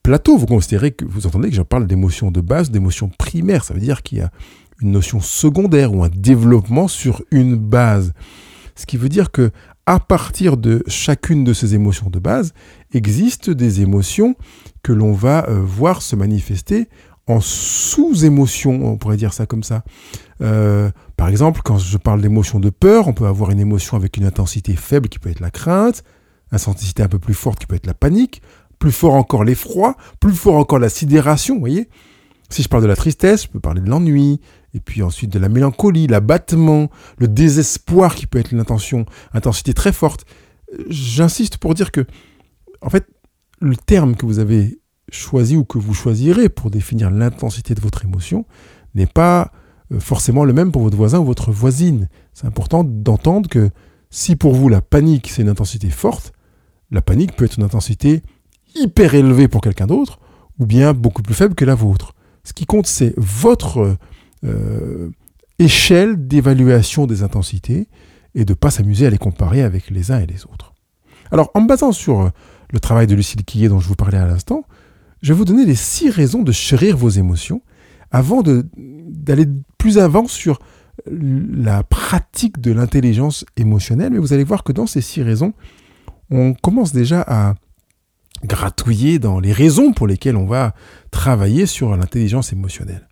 plateaux. 0.03 0.37
Vous 0.37 0.45
considérez 0.45 0.95
vous 1.05 1.27
entendez 1.27 1.49
que 1.49 1.55
je 1.55 1.61
parle 1.61 1.87
d'émotions 1.87 2.31
de 2.31 2.41
base, 2.41 2.71
d'émotions 2.71 3.09
primaires. 3.17 3.63
Ça 3.63 3.73
veut 3.73 3.79
dire 3.79 4.01
qu'il 4.01 4.19
y 4.19 4.21
a 4.21 4.31
une 4.81 4.91
notion 4.91 5.19
secondaire 5.19 5.93
ou 5.93 6.03
un 6.03 6.09
développement 6.09 6.87
sur 6.87 7.21
une 7.31 7.55
base. 7.55 8.13
Ce 8.75 8.85
qui 8.85 8.97
veut 8.97 9.09
dire 9.09 9.31
que 9.31 9.51
à 9.85 9.99
partir 9.99 10.55
de 10.55 10.83
chacune 10.85 11.43
de 11.43 11.51
ces 11.51 11.73
émotions 11.73 12.11
de 12.11 12.19
base, 12.19 12.53
existent 12.93 13.53
des 13.53 13.81
émotions 13.81 14.35
que 14.83 14.93
l'on 14.93 15.13
va 15.13 15.49
euh, 15.49 15.59
voir 15.59 16.03
se 16.03 16.15
manifester 16.15 16.87
en 17.29 17.41
sous-émotion, 17.41 18.85
on 18.85 18.97
pourrait 18.97 19.17
dire 19.17 19.33
ça 19.33 19.45
comme 19.45 19.63
ça. 19.63 19.83
Euh, 20.41 20.89
par 21.15 21.29
exemple, 21.29 21.61
quand 21.63 21.77
je 21.77 21.97
parle 21.97 22.21
d'émotion 22.21 22.59
de 22.59 22.71
peur, 22.71 23.07
on 23.07 23.13
peut 23.13 23.27
avoir 23.27 23.51
une 23.51 23.59
émotion 23.59 23.95
avec 23.95 24.17
une 24.17 24.25
intensité 24.25 24.75
faible 24.75 25.09
qui 25.09 25.19
peut 25.19 25.29
être 25.29 25.39
la 25.39 25.51
crainte, 25.51 26.03
une 26.51 26.55
intensité 26.55 27.03
un 27.03 27.07
peu 27.07 27.19
plus 27.19 27.35
forte 27.35 27.59
qui 27.59 27.67
peut 27.67 27.75
être 27.75 27.85
la 27.85 27.93
panique, 27.93 28.41
plus 28.79 28.91
fort 28.91 29.13
encore 29.13 29.43
l'effroi, 29.43 29.95
plus 30.19 30.33
fort 30.33 30.55
encore 30.55 30.79
la 30.79 30.89
sidération, 30.89 31.53
vous 31.53 31.59
voyez 31.59 31.87
Si 32.49 32.63
je 32.63 32.67
parle 32.67 32.81
de 32.81 32.87
la 32.87 32.95
tristesse, 32.95 33.43
je 33.43 33.47
peux 33.47 33.59
parler 33.59 33.81
de 33.81 33.89
l'ennui, 33.89 34.41
et 34.73 34.79
puis 34.79 35.03
ensuite 35.03 35.31
de 35.31 35.37
la 35.37 35.49
mélancolie, 35.49 36.07
l'abattement, 36.07 36.89
le 37.19 37.27
désespoir 37.27 38.15
qui 38.15 38.25
peut 38.25 38.39
être 38.39 38.53
une 38.53 38.65
intensité 39.33 39.73
très 39.75 39.93
forte. 39.93 40.25
J'insiste 40.87 41.57
pour 41.57 41.75
dire 41.75 41.91
que, 41.91 42.07
en 42.81 42.89
fait, 42.89 43.05
le 43.61 43.75
terme 43.75 44.15
que 44.15 44.25
vous 44.25 44.39
avez 44.39 44.79
choisi 45.11 45.55
ou 45.55 45.63
que 45.63 45.77
vous 45.77 45.93
choisirez 45.93 46.49
pour 46.49 46.69
définir 46.69 47.11
l'intensité 47.11 47.75
de 47.75 47.81
votre 47.81 48.05
émotion 48.05 48.45
n'est 48.95 49.05
pas 49.05 49.51
euh, 49.91 49.99
forcément 49.99 50.43
le 50.43 50.53
même 50.53 50.71
pour 50.71 50.83
votre 50.83 50.97
voisin 50.97 51.19
ou 51.19 51.25
votre 51.25 51.51
voisine. 51.51 52.09
C'est 52.33 52.47
important 52.47 52.83
d'entendre 52.83 53.49
que 53.49 53.69
si 54.09 54.35
pour 54.35 54.53
vous 54.53 54.69
la 54.69 54.81
panique 54.81 55.29
c'est 55.29 55.41
une 55.41 55.49
intensité 55.49 55.89
forte, 55.89 56.33
la 56.91 57.01
panique 57.01 57.35
peut 57.35 57.45
être 57.45 57.57
une 57.57 57.63
intensité 57.63 58.23
hyper 58.75 59.13
élevée 59.13 59.47
pour 59.47 59.61
quelqu'un 59.61 59.87
d'autre 59.87 60.19
ou 60.59 60.65
bien 60.65 60.93
beaucoup 60.93 61.21
plus 61.21 61.33
faible 61.33 61.55
que 61.55 61.65
la 61.65 61.75
vôtre. 61.75 62.13
Ce 62.43 62.53
qui 62.53 62.65
compte 62.65 62.87
c'est 62.87 63.13
votre 63.17 63.97
euh, 64.43 65.09
échelle 65.59 66.27
d'évaluation 66.27 67.05
des 67.05 67.23
intensités 67.23 67.87
et 68.35 68.45
de 68.45 68.51
ne 68.51 68.55
pas 68.55 68.71
s'amuser 68.71 69.07
à 69.07 69.09
les 69.09 69.17
comparer 69.17 69.63
avec 69.63 69.89
les 69.89 70.11
uns 70.11 70.19
et 70.19 70.25
les 70.25 70.45
autres. 70.45 70.73
Alors 71.31 71.51
en 71.53 71.61
me 71.61 71.67
basant 71.67 71.91
sur 71.91 72.31
le 72.71 72.79
travail 72.79 73.07
de 73.07 73.15
Lucille 73.15 73.43
Quillet 73.43 73.69
dont 73.69 73.79
je 73.79 73.87
vous 73.87 73.95
parlais 73.95 74.17
à 74.17 74.27
l'instant, 74.27 74.63
je 75.21 75.33
vais 75.33 75.37
vous 75.37 75.45
donner 75.45 75.65
les 75.65 75.75
six 75.75 76.09
raisons 76.09 76.43
de 76.43 76.51
chérir 76.51 76.97
vos 76.97 77.09
émotions 77.09 77.61
avant 78.11 78.41
d'aller 78.43 79.45
plus 79.77 79.99
avant 79.99 80.27
sur 80.27 80.59
la 81.05 81.83
pratique 81.83 82.59
de 82.59 82.71
l'intelligence 82.71 83.45
émotionnelle, 83.57 84.11
mais 84.11 84.19
vous 84.19 84.33
allez 84.33 84.43
voir 84.43 84.63
que 84.63 84.71
dans 84.71 84.87
ces 84.87 85.01
six 85.01 85.21
raisons, 85.21 85.53
on 86.29 86.53
commence 86.53 86.91
déjà 86.91 87.21
à 87.21 87.55
gratouiller 88.43 89.19
dans 89.19 89.39
les 89.39 89.51
raisons 89.51 89.91
pour 89.93 90.07
lesquelles 90.07 90.37
on 90.37 90.45
va 90.45 90.73
travailler 91.11 91.65
sur 91.65 91.95
l'intelligence 91.95 92.53
émotionnelle. 92.53 93.07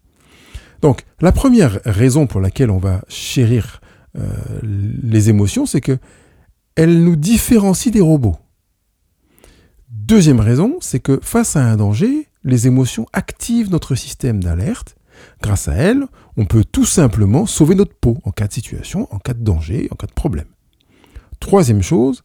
Donc, 0.82 1.04
la 1.22 1.32
première 1.32 1.80
raison 1.86 2.28
pour 2.28 2.40
laquelle 2.40 2.70
on 2.70 2.78
va 2.78 3.02
chérir 3.08 3.82
euh, 4.18 4.28
les 4.64 5.30
émotions, 5.30 5.66
c'est 5.66 5.82
que 5.82 5.98
elles 6.76 7.04
nous 7.04 7.16
différencient 7.16 7.92
des 7.92 8.02
robots. 8.02 8.38
Deuxième 9.90 10.42
raison, 10.42 10.78
c'est 10.82 11.00
que 11.00 11.18
face 11.22 11.56
à 11.56 11.64
un 11.64 11.78
danger, 11.78 12.28
les 12.44 12.68
émotions 12.68 13.06
activent 13.14 13.72
notre 13.72 13.96
système 13.96 14.44
d'alerte. 14.44 14.98
Grâce 15.42 15.70
à 15.70 15.76
elles, 15.76 16.04
on 16.36 16.46
peut 16.46 16.66
tout 16.70 16.86
simplement 16.86 17.46
sauver 17.46 17.74
notre 17.74 17.96
peau 17.96 18.18
en 18.26 18.32
cas 18.32 18.48
de 18.48 18.54
situation, 18.54 19.08
en 19.12 19.20
cas 19.20 19.34
de 19.34 19.44
danger, 19.44 19.88
en 19.90 19.96
cas 19.96 20.08
de 20.08 20.14
problème. 20.14 20.48
Troisième 21.40 21.82
chose, 21.82 22.24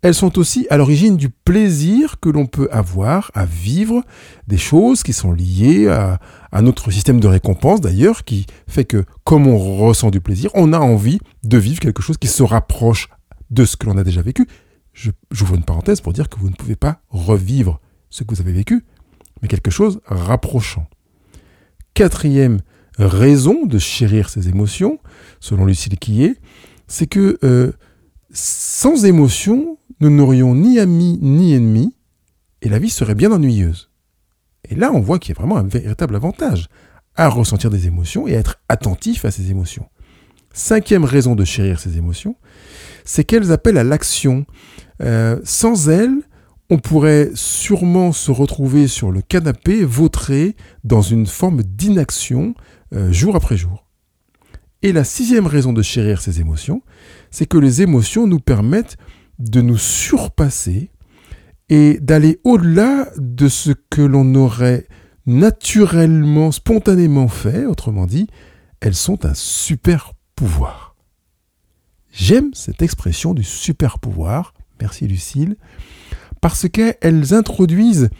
elles 0.00 0.14
sont 0.14 0.38
aussi 0.38 0.66
à 0.70 0.78
l'origine 0.78 1.18
du 1.18 1.28
plaisir 1.28 2.20
que 2.20 2.30
l'on 2.30 2.46
peut 2.46 2.68
avoir 2.72 3.30
à 3.34 3.44
vivre 3.44 4.02
des 4.48 4.58
choses 4.58 5.02
qui 5.02 5.12
sont 5.12 5.32
liées 5.32 5.88
à, 5.88 6.18
notre 6.62 6.90
système 6.90 7.20
de 7.20 7.26
récompense 7.26 7.82
d'ailleurs, 7.82 8.24
qui 8.24 8.46
fait 8.66 8.84
que 8.84 9.04
comme 9.24 9.46
on 9.46 9.58
ressent 9.58 10.10
du 10.10 10.20
plaisir, 10.20 10.50
on 10.54 10.72
a 10.72 10.78
envie 10.78 11.20
de 11.42 11.58
vivre 11.58 11.80
quelque 11.80 12.02
chose 12.02 12.16
qui 12.16 12.28
se 12.28 12.42
rapproche 12.42 13.08
de 13.50 13.64
ce 13.64 13.76
que 13.76 13.86
l'on 13.86 13.98
a 13.98 14.04
déjà 14.04 14.22
vécu. 14.22 14.46
J'ouvre 14.94 15.56
une 15.56 15.64
parenthèse 15.64 16.00
pour 16.00 16.12
dire 16.12 16.28
que 16.28 16.38
vous 16.38 16.48
ne 16.48 16.54
pouvez 16.54 16.76
pas 16.76 17.02
revivre 17.10 17.80
ce 18.10 18.22
que 18.22 18.34
vous 18.34 18.40
avez 18.40 18.52
vécu, 18.52 18.84
mais 19.42 19.48
quelque 19.48 19.70
chose 19.70 20.00
rapprochant. 20.06 20.86
Quatrième 21.94 22.60
raison 22.96 23.66
de 23.66 23.78
chérir 23.78 24.28
ses 24.28 24.48
émotions, 24.48 25.00
selon 25.40 25.66
Lucille 25.66 25.98
Quillet, 25.98 26.36
c'est 26.86 27.08
que 27.08 27.38
euh, 27.42 27.72
sans 28.30 29.04
émotion, 29.04 29.78
nous 30.00 30.10
n'aurions 30.10 30.54
ni 30.54 30.78
amis 30.78 31.18
ni 31.20 31.54
ennemis, 31.54 31.94
et 32.62 32.68
la 32.68 32.78
vie 32.78 32.90
serait 32.90 33.14
bien 33.14 33.32
ennuyeuse. 33.32 33.90
Et 34.68 34.74
là, 34.74 34.92
on 34.92 35.00
voit 35.00 35.18
qu'il 35.18 35.34
y 35.34 35.36
a 35.36 35.40
vraiment 35.40 35.58
un 35.58 35.66
véritable 35.66 36.16
avantage 36.16 36.68
à 37.16 37.28
ressentir 37.28 37.70
des 37.70 37.86
émotions 37.86 38.26
et 38.26 38.34
à 38.36 38.38
être 38.38 38.60
attentif 38.68 39.24
à 39.24 39.30
ces 39.30 39.50
émotions. 39.50 39.88
Cinquième 40.52 41.04
raison 41.04 41.34
de 41.34 41.44
chérir 41.44 41.80
ces 41.80 41.98
émotions, 41.98 42.36
c'est 43.04 43.24
qu'elles 43.24 43.52
appellent 43.52 43.78
à 43.78 43.84
l'action. 43.84 44.46
Euh, 45.02 45.40
sans 45.44 45.88
elles, 45.88 46.22
on 46.70 46.78
pourrait 46.78 47.30
sûrement 47.34 48.12
se 48.12 48.30
retrouver 48.30 48.88
sur 48.88 49.10
le 49.10 49.20
canapé, 49.20 49.84
vautré, 49.84 50.56
dans 50.82 51.02
une 51.02 51.26
forme 51.26 51.62
d'inaction, 51.62 52.54
euh, 52.94 53.12
jour 53.12 53.36
après 53.36 53.56
jour. 53.56 53.86
Et 54.82 54.92
la 54.92 55.04
sixième 55.04 55.46
raison 55.46 55.72
de 55.72 55.82
chérir 55.82 56.20
ces 56.20 56.40
émotions, 56.40 56.82
c'est 57.30 57.46
que 57.46 57.58
les 57.58 57.82
émotions 57.82 58.26
nous 58.26 58.40
permettent 58.40 58.96
de 59.38 59.60
nous 59.60 59.78
surpasser 59.78 60.90
et 61.68 61.98
d'aller 62.00 62.40
au-delà 62.44 63.08
de 63.16 63.48
ce 63.48 63.72
que 63.90 64.02
l'on 64.02 64.34
aurait 64.34 64.86
naturellement, 65.26 66.52
spontanément 66.52 67.28
fait, 67.28 67.64
autrement 67.64 68.06
dit, 68.06 68.26
elles 68.80 68.94
sont 68.94 69.24
un 69.24 69.34
super 69.34 70.12
pouvoir. 70.36 70.94
J'aime 72.12 72.50
cette 72.52 72.82
expression 72.82 73.34
du 73.34 73.42
super 73.42 73.98
pouvoir, 73.98 74.54
merci 74.80 75.06
Lucille, 75.06 75.56
parce 76.40 76.68
qu'elles 76.68 77.34
introduisent 77.34 78.10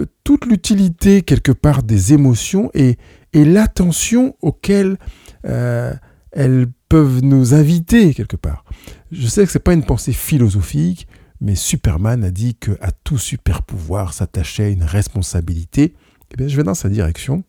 euh, 0.00 0.06
toute 0.24 0.46
l'utilité 0.46 1.22
quelque 1.22 1.52
part 1.52 1.82
des 1.82 2.12
émotions 2.12 2.70
et, 2.74 2.96
l'attention 3.36 4.36
auxquelles 4.42 4.96
euh, 5.44 5.92
elles 6.30 6.68
peuvent 6.88 7.20
nous 7.20 7.52
inviter 7.52 8.14
quelque 8.14 8.36
part. 8.36 8.64
Je 9.10 9.26
sais 9.26 9.44
que 9.44 9.50
ce 9.50 9.58
n'est 9.58 9.62
pas 9.62 9.72
une 9.72 9.82
pensée 9.82 10.12
philosophique, 10.12 11.08
mais 11.40 11.56
Superman 11.56 12.22
a 12.22 12.30
dit 12.30 12.54
que 12.54 12.78
à 12.80 12.92
tout 12.92 13.18
super 13.18 13.62
pouvoir 13.62 14.12
s'attachait 14.12 14.72
une 14.72 14.84
responsabilité. 14.84 15.94
Eh 16.30 16.36
bien, 16.36 16.46
je 16.46 16.56
vais 16.56 16.62
dans 16.62 16.74
sa 16.74 16.88
direction. 16.88 17.42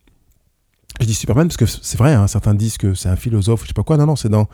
Je 1.00 1.06
dis 1.06 1.14
Superman 1.14 1.48
parce 1.48 1.56
que 1.56 1.66
c'est 1.66 1.98
vrai, 1.98 2.14
hein, 2.14 2.26
certains 2.26 2.54
disent 2.54 2.78
que 2.78 2.94
c'est 2.94 3.08
un 3.08 3.16
philosophe, 3.16 3.62
je 3.62 3.68
sais 3.68 3.74
pas 3.74 3.82
quoi. 3.82 3.96
Non, 3.96 4.06
non, 4.06 4.16
c'est 4.16 4.28
dans. 4.28 4.48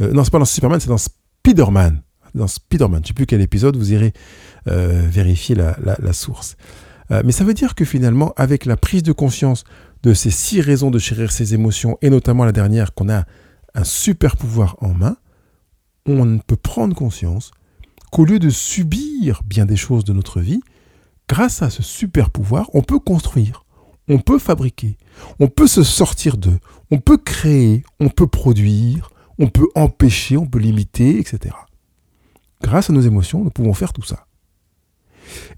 Euh, 0.00 0.12
non, 0.12 0.24
c'est 0.24 0.30
pas 0.30 0.38
dans 0.38 0.44
Superman, 0.44 0.80
c'est 0.80 0.88
dans 0.88 0.98
Spider-Man. 0.98 2.02
Dans 2.36 2.46
Spider-Man. 2.46 3.02
Je 3.02 3.08
sais 3.08 3.14
plus 3.14 3.26
quel 3.26 3.40
épisode, 3.40 3.76
vous 3.76 3.92
irez 3.92 4.12
euh, 4.68 5.02
vérifier 5.08 5.54
la, 5.54 6.12
source. 6.12 6.56
Euh, 7.10 7.22
mais 7.24 7.32
ça 7.32 7.44
veut 7.44 7.54
dire 7.54 7.74
que 7.74 7.84
finalement, 7.84 8.32
avec 8.36 8.64
la 8.64 8.76
prise 8.76 9.02
de 9.02 9.12
conscience 9.12 9.64
de 10.02 10.14
ces 10.14 10.30
six 10.30 10.60
raisons 10.60 10.90
de 10.90 10.98
chérir 10.98 11.32
ses 11.32 11.54
émotions, 11.54 11.98
et 12.02 12.10
notamment 12.10 12.44
la 12.44 12.52
dernière 12.52 12.94
qu'on 12.94 13.08
a 13.08 13.24
un 13.74 13.84
super 13.84 14.36
pouvoir 14.36 14.76
en 14.80 14.94
main, 14.94 15.16
on 16.06 16.38
peut 16.38 16.56
prendre 16.56 16.94
conscience 16.94 17.50
qu'au 18.12 18.24
lieu 18.24 18.38
de 18.38 18.50
subir 18.50 19.42
bien 19.44 19.66
des 19.66 19.76
choses 19.76 20.04
de 20.04 20.12
notre 20.12 20.40
vie, 20.40 20.60
grâce 21.28 21.62
à 21.62 21.70
ce 21.70 21.82
super 21.82 22.30
pouvoir, 22.30 22.70
on 22.72 22.82
peut 22.82 22.98
construire, 22.98 23.64
on 24.08 24.18
peut 24.18 24.38
fabriquer, 24.38 24.96
on 25.40 25.48
peut 25.48 25.66
se 25.66 25.82
sortir 25.82 26.36
d'eux, 26.36 26.58
on 26.90 26.98
peut 26.98 27.18
créer, 27.18 27.84
on 27.98 28.08
peut 28.08 28.28
produire, 28.28 29.10
on 29.38 29.48
peut 29.48 29.68
empêcher, 29.74 30.36
on 30.36 30.46
peut 30.46 30.58
limiter, 30.58 31.18
etc. 31.18 31.54
Grâce 32.62 32.90
à 32.90 32.92
nos 32.92 33.00
émotions, 33.00 33.44
nous 33.44 33.50
pouvons 33.50 33.74
faire 33.74 33.92
tout 33.92 34.02
ça. 34.02 34.26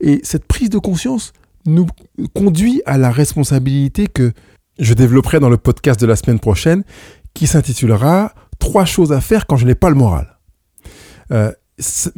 Et 0.00 0.20
cette 0.22 0.46
prise 0.46 0.70
de 0.70 0.78
conscience 0.78 1.32
nous 1.66 1.86
conduit 2.34 2.82
à 2.86 2.98
la 2.98 3.10
responsabilité 3.10 4.06
que 4.06 4.32
je 4.78 4.94
développerai 4.94 5.40
dans 5.40 5.50
le 5.50 5.56
podcast 5.56 6.00
de 6.00 6.06
la 6.06 6.16
semaine 6.16 6.40
prochaine 6.40 6.84
qui 7.34 7.46
s'intitulera 7.46 8.34
Trois 8.58 8.84
choses 8.84 9.12
à 9.12 9.20
faire 9.20 9.46
quand 9.46 9.56
je 9.56 9.66
n'ai 9.66 9.76
pas 9.76 9.88
le 9.88 9.94
moral. 9.94 10.36
Euh, 11.30 11.52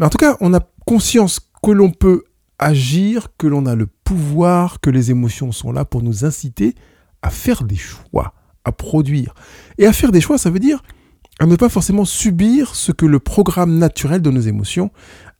en 0.00 0.08
tout 0.08 0.16
cas, 0.16 0.38
on 0.40 0.54
a 0.54 0.60
conscience 0.86 1.38
que 1.62 1.70
l'on 1.70 1.90
peut 1.90 2.24
agir, 2.58 3.28
que 3.36 3.46
l'on 3.46 3.66
a 3.66 3.74
le 3.74 3.86
pouvoir, 4.04 4.80
que 4.80 4.88
les 4.88 5.10
émotions 5.10 5.52
sont 5.52 5.70
là 5.70 5.84
pour 5.84 6.02
nous 6.02 6.24
inciter 6.24 6.74
à 7.20 7.28
faire 7.28 7.64
des 7.64 7.76
choix, 7.76 8.32
à 8.64 8.72
produire. 8.72 9.34
Et 9.76 9.86
à 9.86 9.92
faire 9.92 10.12
des 10.12 10.22
choix, 10.22 10.38
ça 10.38 10.48
veut 10.48 10.58
dire 10.58 10.82
à 11.40 11.46
ne 11.46 11.56
pas 11.56 11.70
forcément 11.70 12.04
subir 12.04 12.74
ce 12.74 12.92
que 12.92 13.06
le 13.06 13.18
programme 13.18 13.78
naturel 13.78 14.20
de 14.20 14.30
nos 14.30 14.42
émotions 14.42 14.90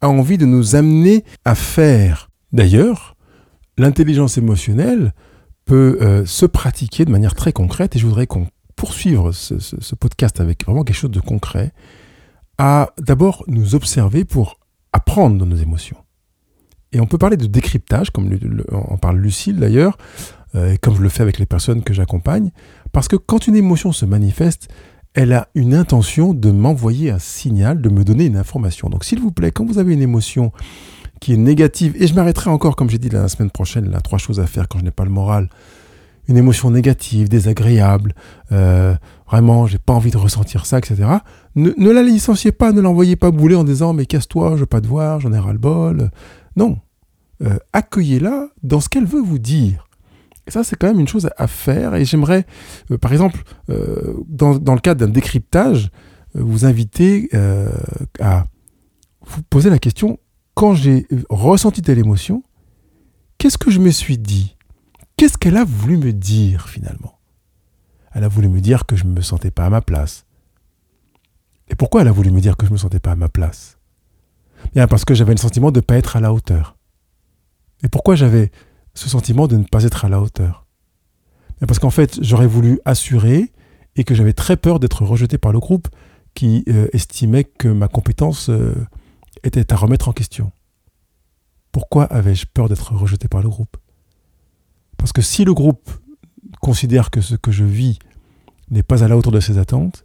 a 0.01 0.09
envie 0.09 0.39
de 0.39 0.47
nous 0.47 0.75
amener 0.75 1.25
à 1.45 1.55
faire. 1.55 2.31
D'ailleurs, 2.53 3.17
l'intelligence 3.77 4.39
émotionnelle 4.39 5.13
peut 5.67 5.99
euh, 6.01 6.25
se 6.25 6.47
pratiquer 6.47 7.05
de 7.05 7.11
manière 7.11 7.35
très 7.35 7.53
concrète 7.53 7.95
et 7.95 7.99
je 7.99 8.07
voudrais 8.07 8.27
qu'on 8.27 8.49
poursuivre 8.77 9.33
ce, 9.33 9.95
podcast 9.95 10.41
avec 10.41 10.65
vraiment 10.65 10.85
quelque 10.85 10.97
chose 10.97 11.11
de 11.11 11.21
concret, 11.21 11.71
à 12.57 12.95
d'abord 12.97 13.45
nous 13.47 13.75
observer 13.75 14.25
pour 14.25 14.59
apprendre 14.95 15.37
de 15.37 15.45
nos 15.45 15.57
émotions. 15.57 15.99
Et 16.93 17.01
on 17.01 17.07
peut 17.07 17.19
parler 17.19 17.37
de 17.37 17.45
décryptage, 17.45 18.09
comme 18.09 18.31
en 18.73 18.97
parle 18.97 19.19
Lucille 19.19 19.57
d'ailleurs, 19.57 19.99
euh, 20.55 20.77
comme 20.81 20.97
je 20.97 21.03
le 21.03 21.11
fais 21.11 21.23
avec 21.23 21.39
les 21.39 21.45
personnes 21.45 21.83
que 21.83 21.93
j'accompagne, 21.93 22.53
parce 22.91 23.07
que 23.07 23.17
quand 23.17 23.47
une 23.47 23.55
émotion 23.55 23.93
se 23.93 24.07
manifeste, 24.07 24.69
elle 25.15 25.33
a 25.33 25.49
une 25.55 25.75
intention 25.75 26.35
de 26.35 26.51
m'envoyer 26.51 27.11
un 27.11 27.19
signal, 27.19 27.81
de 27.81 27.89
me 27.89 28.05
donner 28.05 28.27
une 28.27 28.37
information. 28.37 28.89
Donc 28.89 29.05
s'il 29.05 29.21
vous 29.21 29.33
plaît, 29.33 29.51
quand 29.51 29.65
vous 29.65 29.79
avez 29.79 29.93
une 29.93 30.03
émotion 30.03 30.53
qui 31.21 31.35
est 31.35 31.37
négative, 31.37 31.95
et 31.99 32.07
je 32.07 32.15
m'arrêterai 32.15 32.51
encore, 32.51 32.77
comme 32.77 32.89
j'ai 32.89 32.99
dit 32.99 33.11
la 33.11 33.29
semaine 33.29 33.51
prochaine, 33.51 33.91
là, 33.91 34.01
trois 34.01 34.19
choses 34.19 34.41
à 34.41 34.47
faire 34.47 34.69
quand 34.69 34.79
je 34.79 34.85
n'ai 34.85 34.91
pas 34.91 35.05
le 35.05 35.11
moral, 35.11 35.49
une 36.29 36.37
émotion 36.37 36.71
négative, 36.71 37.29
désagréable, 37.29 38.15
euh, 38.53 38.95
vraiment, 39.27 39.67
j'ai 39.67 39.79
pas 39.79 39.93
envie 39.93 40.13
de 40.13 40.17
ressentir 40.17 40.65
ça, 40.65 40.79
etc. 40.79 41.03
Ne, 41.57 41.91
la 41.91 42.03
licenciez 42.03 42.53
pas, 42.53 42.73
ne 42.73 42.81
l'envoyez 42.81 43.17
pas 43.17 43.33
bouler 43.33 43.57
en 43.57 43.65
disant 43.65 43.93
mais 43.93 44.07
casse-toi, 44.07 44.53
je 44.55 44.61
veux 44.61 44.67
pas 44.67 44.81
te 44.81 44.87
voir, 44.87 45.21
j'en 45.21 45.33
ai 45.33 45.39
ras-le-bol. 45.39 46.11
Non. 46.57 46.79
Euh, 47.43 47.59
accueillez-la 47.73 48.49
dans 48.63 48.81
ce 48.81 48.89
qu'elle 48.89 49.07
veut 49.07 49.21
vous 49.21 49.39
dire. 49.39 49.89
Ça, 50.51 50.65
c'est 50.65 50.77
quand 50.77 50.89
même 50.89 51.01
une 51.01 51.09
chose 51.09 51.31
à 51.37 51.47
faire. 51.47 51.95
Et 51.95 52.05
j'aimerais, 52.05 52.45
euh, 52.91 52.99
par 52.99 53.13
exemple, 53.13 53.43
dans, 54.29 54.57
dans, 54.57 54.75
le 54.75 54.81
cadre 54.81 55.07
d'un 55.07 55.13
décryptage, 55.13 55.91
vous 56.35 56.65
inviter 56.65 57.29
à 58.21 58.45
vous 59.23 59.43
poser 59.43 59.71
la 59.71 59.79
question, 59.79 60.19
quand 60.55 60.75
j'ai 60.75 61.07
ressenti 61.29 61.83
telle 61.83 61.99
émotion, 61.99 62.43
qu'est-ce 63.39 63.59
que 63.59 63.71
je 63.71 63.81
me 63.81 63.91
suis 63.91 64.19
dit? 64.19 64.57
Qu'est-ce 65.17 65.39
qu'elle 65.39 65.57
a 65.57 65.65
voulu 65.65 65.97
me 65.97 66.13
dire 66.13 66.69
finalement? 66.69 67.19
Elle 68.13 68.25
a 68.25 68.29
voulu 68.29 68.49
me 68.49 68.61
dire 68.61 68.87
que 68.87 68.97
je 68.97 69.05
ne 69.05 69.13
me 69.13 69.21
sentais 69.21 69.51
pas 69.51 69.67
à 69.67 69.71
ma 69.71 69.81
place. 69.81 70.27
Et 71.69 71.77
pourquoi 71.77 72.01
elle 72.01 72.09
a 72.09 72.13
voulu 72.13 72.31
me 72.31 72.41
dire 72.41 72.57
que 72.57 72.67
je 72.67 72.71
ne 72.71 72.75
me 72.75 72.79
sentais 72.79 72.99
pas 72.99 73.13
à 73.13 73.17
ma 73.17 73.29
place? 73.29 73.79
Bien 74.75 74.89
parce 74.89 75.05
que 75.05 75.15
j'avais 75.15 75.33
le 75.33 75.39
sentiment 75.39 75.71
de 75.71 75.79
ne 75.79 75.85
pas 75.85 75.97
être 75.97 76.17
à 76.17 76.21
la 76.21 76.33
hauteur. 76.33 76.77
Et 77.83 77.89
pourquoi 77.89 78.15
j'avais 78.17 78.51
ce 79.01 79.09
sentiment 79.09 79.49
de 79.49 79.57
ne 79.57 79.65
pas 79.65 79.85
être 79.85 80.05
à 80.05 80.11
la 80.11 80.21
hauteur 80.21 80.67
Parce 81.67 81.79
qu'en 81.79 81.89
fait, 81.89 82.19
j'aurais 82.23 82.47
voulu 82.47 82.81
assurer 82.85 83.51
et 83.97 84.05
que 84.05 84.15
j'avais 84.15 84.35
très 84.35 84.59
peur 84.59 84.79
d'être 84.79 85.07
rejeté 85.07 85.39
par 85.39 85.53
le 85.53 85.59
groupe 85.59 85.89
qui 86.35 86.65
euh, 86.69 86.87
estimait 86.93 87.45
que 87.45 87.69
ma 87.69 87.89
compétence 87.89 88.51
euh, 88.51 88.75
était 89.43 89.73
à 89.73 89.77
remettre 89.77 90.09
en 90.09 90.13
question. 90.13 90.53
Pourquoi 91.73 92.05
avais-je 92.05 92.45
peur 92.45 92.69
d'être 92.69 92.93
rejeté 92.93 93.27
par 93.27 93.41
le 93.41 93.49
groupe? 93.49 93.79
Parce 94.99 95.13
que 95.13 95.23
si 95.23 95.47
le 95.47 95.55
groupe 95.55 95.91
considère 96.61 97.11
que 97.11 97.23
ce 97.23 97.37
que 97.37 97.53
je 97.53 97.65
vis 97.65 97.99
n'est 98.71 98.83
pas 98.83 99.03
à 99.03 99.09
la 99.09 99.17
hauteur 99.17 99.33
de 99.33 99.41
ses 99.41 99.57
attentes, 99.57 100.05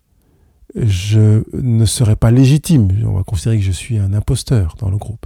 je 0.73 1.43
ne 1.53 1.85
serai 1.85 2.15
pas 2.15 2.31
légitime. 2.31 2.87
On 3.05 3.11
va 3.11 3.23
considérer 3.23 3.57
que 3.57 3.65
je 3.65 3.71
suis 3.71 3.97
un 3.97 4.13
imposteur 4.13 4.75
dans 4.79 4.89
le 4.89 4.97
groupe. 4.97 5.25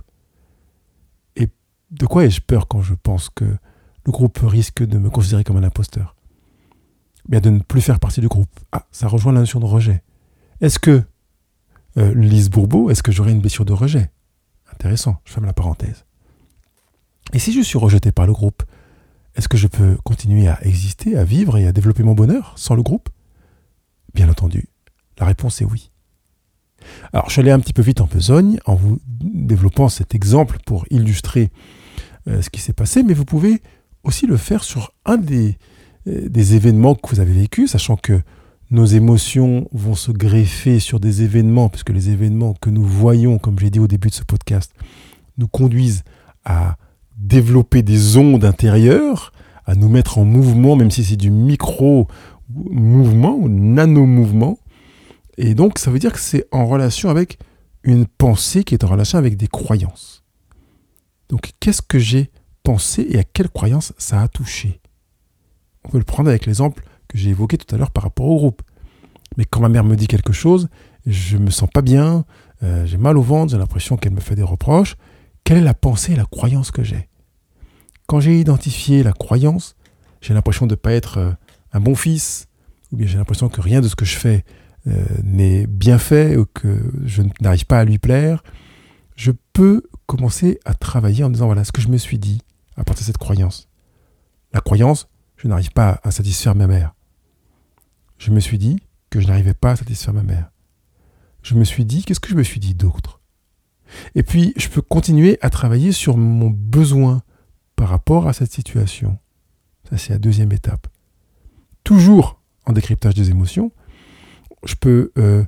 De 1.92 2.06
quoi 2.06 2.26
ai-je 2.26 2.42
peur 2.42 2.68
quand 2.68 2.82
je 2.82 2.94
pense 2.94 3.30
que 3.30 3.46
le 3.46 4.12
groupe 4.12 4.40
risque 4.44 4.84
de 4.84 4.98
me 4.98 5.10
considérer 5.10 5.44
comme 5.44 5.58
un 5.58 5.64
imposteur? 5.64 6.16
Bien 7.28 7.40
de 7.40 7.50
ne 7.50 7.60
plus 7.60 7.82
faire 7.82 8.00
partie 8.00 8.22
du 8.22 8.28
groupe. 8.28 8.50
Ah, 8.72 8.86
ça 8.92 9.08
rejoint 9.08 9.34
la 9.34 9.40
notion 9.40 9.60
de 9.60 9.66
rejet. 9.66 10.04
Est-ce 10.62 10.80
que, 10.80 11.04
euh, 11.98 12.14
Lise 12.14 12.50
Bourbeau, 12.50 12.90
est-ce 12.90 13.04
que 13.04 13.12
j'aurai 13.12 13.32
une 13.32 13.42
blessure 13.42 13.66
de 13.66 13.74
rejet? 13.74 14.12
Intéressant, 14.72 15.18
je 15.26 15.34
ferme 15.34 15.46
la 15.46 15.54
parenthèse. 15.54 16.06
Et 17.34 17.40
si 17.40 17.54
je 17.54 17.62
suis 17.62 17.78
rejeté 17.78 18.12
par 18.12 18.26
le 18.28 18.34
groupe, 18.34 18.64
est-ce 19.36 19.48
que 19.48 19.58
je 19.58 19.68
peux 19.68 19.98
continuer 20.04 20.48
à 20.48 20.60
exister, 20.66 21.18
à 21.18 21.24
vivre 21.24 21.58
et 21.58 21.68
à 21.68 21.72
développer 21.72 22.04
mon 22.04 22.14
bonheur 22.14 22.54
sans 22.56 22.76
le 22.76 22.84
groupe? 22.84 23.10
Bien 24.14 24.30
entendu, 24.30 24.68
la 25.18 25.26
réponse 25.26 25.62
est 25.62 25.66
oui. 25.66 25.92
Alors, 27.14 27.28
je 27.28 27.34
suis 27.34 27.42
allé 27.42 27.52
un 27.52 27.60
petit 27.60 27.74
peu 27.74 27.82
vite 27.82 28.02
en 28.02 28.06
besogne 28.06 28.60
en 28.66 28.76
vous 28.76 29.00
développant 29.06 29.90
cet 29.90 30.16
exemple 30.16 30.58
pour 30.66 30.86
illustrer 30.90 31.52
euh, 32.28 32.42
ce 32.42 32.50
qui 32.50 32.62
s'est 32.62 32.74
passé, 32.74 33.04
mais 33.04 33.14
vous 33.14 33.26
pouvez 33.26 33.62
aussi 34.04 34.28
le 34.28 34.38
faire 34.38 34.64
sur 34.64 34.94
un 35.06 35.18
des, 35.18 35.58
euh, 36.08 36.30
des 36.30 36.56
événements 36.56 36.96
que 36.96 37.10
vous 37.10 37.20
avez 37.20 37.34
vécus, 37.34 37.72
sachant 37.72 37.96
que 37.96 38.22
nos 38.72 38.86
émotions 38.86 39.68
vont 39.72 39.96
se 39.96 40.12
greffer 40.12 40.80
sur 40.80 41.00
des 41.00 41.24
événements, 41.24 41.70
puisque 41.70 41.90
les 41.90 42.10
événements 42.10 42.54
que 42.54 42.70
nous 42.70 42.84
voyons, 42.84 43.40
comme 43.40 43.58
j'ai 43.58 43.70
dit 43.70 43.80
au 43.80 43.88
début 43.88 44.10
de 44.10 44.14
ce 44.14 44.24
podcast, 44.24 44.74
nous 45.38 45.48
conduisent 45.48 46.04
à 46.46 46.78
développer 47.18 47.82
des 47.82 48.18
ondes 48.18 48.46
intérieures, 48.46 49.34
à 49.66 49.76
nous 49.76 49.90
mettre 49.90 50.18
en 50.18 50.26
mouvement, 50.26 50.76
même 50.76 50.92
si 50.92 51.04
c'est 51.04 51.16
du 51.16 51.32
micro-mouvement 51.32 53.36
ou 53.36 53.50
nano-mouvement. 53.50 54.60
Et 55.38 55.56
donc, 55.56 55.80
ça 55.80 55.92
veut 55.92 56.00
dire 56.00 56.14
que 56.14 56.20
c'est 56.20 56.46
en 56.52 56.68
relation 56.68 57.10
avec 57.10 57.40
une 57.84 58.06
pensée 58.06 58.64
qui 58.64 58.74
est 58.74 58.84
en 58.84 58.88
relation 58.88 59.18
avec 59.18 59.38
des 59.38 59.48
croyances. 59.48 60.19
Donc, 61.30 61.52
qu'est-ce 61.60 61.82
que 61.82 62.00
j'ai 62.00 62.32
pensé 62.64 63.06
et 63.10 63.20
à 63.20 63.24
quelle 63.24 63.50
croyance 63.50 63.94
ça 63.98 64.22
a 64.22 64.28
touché? 64.28 64.82
On 65.84 65.90
peut 65.90 65.98
le 65.98 66.04
prendre 66.04 66.30
avec 66.30 66.46
l'exemple 66.46 66.84
que 67.08 67.18
j'ai 67.18 67.30
évoqué 67.30 67.58
tout 67.58 67.74
à 67.74 67.78
l'heure 67.78 67.92
par 67.92 68.04
rapport 68.04 68.28
au 68.28 68.36
groupe. 68.36 68.62
Mais 69.38 69.46
quand 69.46 69.62
ma 69.62 69.70
mère 69.70 69.84
me 69.84 69.96
dit 69.96 70.08
quelque 70.08 70.34
chose, 70.34 70.70
je 71.06 71.38
me 71.38 71.50
sens 71.50 71.70
pas 71.74 71.82
bien, 71.82 72.26
euh, 72.64 72.86
j'ai 72.86 72.98
mal 72.98 73.18
au 73.18 73.22
ventre, 73.22 73.52
j'ai 73.52 73.58
l'impression 73.58 73.98
qu'elle 73.98 74.14
me 74.14 74.20
fait 74.20 74.36
des 74.36 74.44
reproches. 74.44 74.96
Quelle 75.44 75.58
est 75.58 75.64
la 75.64 75.74
pensée 75.74 76.14
et 76.14 76.16
la 76.16 76.26
croyance 76.26 76.72
que 76.72 76.84
j'ai? 76.84 77.10
Quand 78.08 78.20
j'ai 78.20 78.40
identifié 78.40 79.04
la 79.04 79.14
croyance, 79.14 79.76
j'ai 80.22 80.34
l'impression 80.34 80.68
de 80.68 80.74
ne 80.74 80.76
pas 80.76 80.94
être 80.94 81.18
euh, 81.18 81.32
un 81.74 81.80
bon 81.80 81.96
fils, 81.96 82.48
ou 82.92 82.98
bien 82.98 83.08
j'ai 83.08 83.18
l'impression 83.18 83.50
que 83.50 83.62
rien 83.62 83.82
de 83.82 83.88
ce 83.88 83.96
que 83.96 84.06
je 84.06 84.18
fais 84.18 84.44
euh, 84.88 85.06
n'est 85.24 85.68
bien 85.68 86.00
fait, 86.00 86.36
ou 86.36 86.46
que 86.46 86.92
je 87.06 87.24
n'arrive 87.40 87.66
pas 87.66 87.80
à 87.80 87.86
lui 87.86 88.00
plaire, 88.00 88.44
je 89.16 89.32
peux 89.54 89.84
commencer 90.10 90.60
à 90.66 90.74
travailler 90.74 91.24
en 91.24 91.30
disant, 91.30 91.46
voilà 91.46 91.64
ce 91.64 91.72
que 91.72 91.82
je 91.82 91.88
me 91.88 91.98
suis 91.98 92.18
dit 92.18 92.42
à 92.76 92.84
partir 92.84 93.04
de 93.04 93.06
cette 93.06 93.20
croyance. 93.20 93.70
La 94.54 94.60
croyance, 94.60 95.08
je 95.38 95.48
n'arrive 95.48 95.72
pas 95.72 96.00
à 96.04 96.10
satisfaire 96.10 96.56
ma 96.56 96.66
mère. 96.66 96.96
Je 98.18 98.32
me 98.32 98.40
suis 98.40 98.58
dit 98.58 98.82
que 99.12 99.22
je 99.22 99.28
n'arrivais 99.28 99.54
pas 99.54 99.72
à 99.72 99.76
satisfaire 99.76 100.16
ma 100.16 100.24
mère. 100.24 100.52
Je 101.44 101.54
me 101.54 101.64
suis 101.64 101.86
dit, 101.86 102.04
qu'est-ce 102.04 102.20
que 102.20 102.30
je 102.30 102.36
me 102.36 102.44
suis 102.44 102.60
dit 102.60 102.74
d'autre? 102.74 103.22
Et 104.16 104.24
puis, 104.24 104.54
je 104.58 104.68
peux 104.68 104.82
continuer 104.82 105.38
à 105.42 105.52
travailler 105.52 105.92
sur 105.92 106.18
mon 106.18 106.50
besoin 106.50 107.22
par 107.76 107.90
rapport 107.90 108.28
à 108.28 108.34
cette 108.34 108.52
situation. 108.52 109.20
Ça, 109.90 109.98
c'est 109.98 110.14
la 110.14 110.20
deuxième 110.20 110.52
étape. 110.52 110.88
Toujours 111.84 112.42
en 112.66 112.74
décryptage 112.74 113.14
des 113.14 113.30
émotions, 113.30 113.72
je 114.66 114.74
peux 114.74 115.12
euh, 115.20 115.44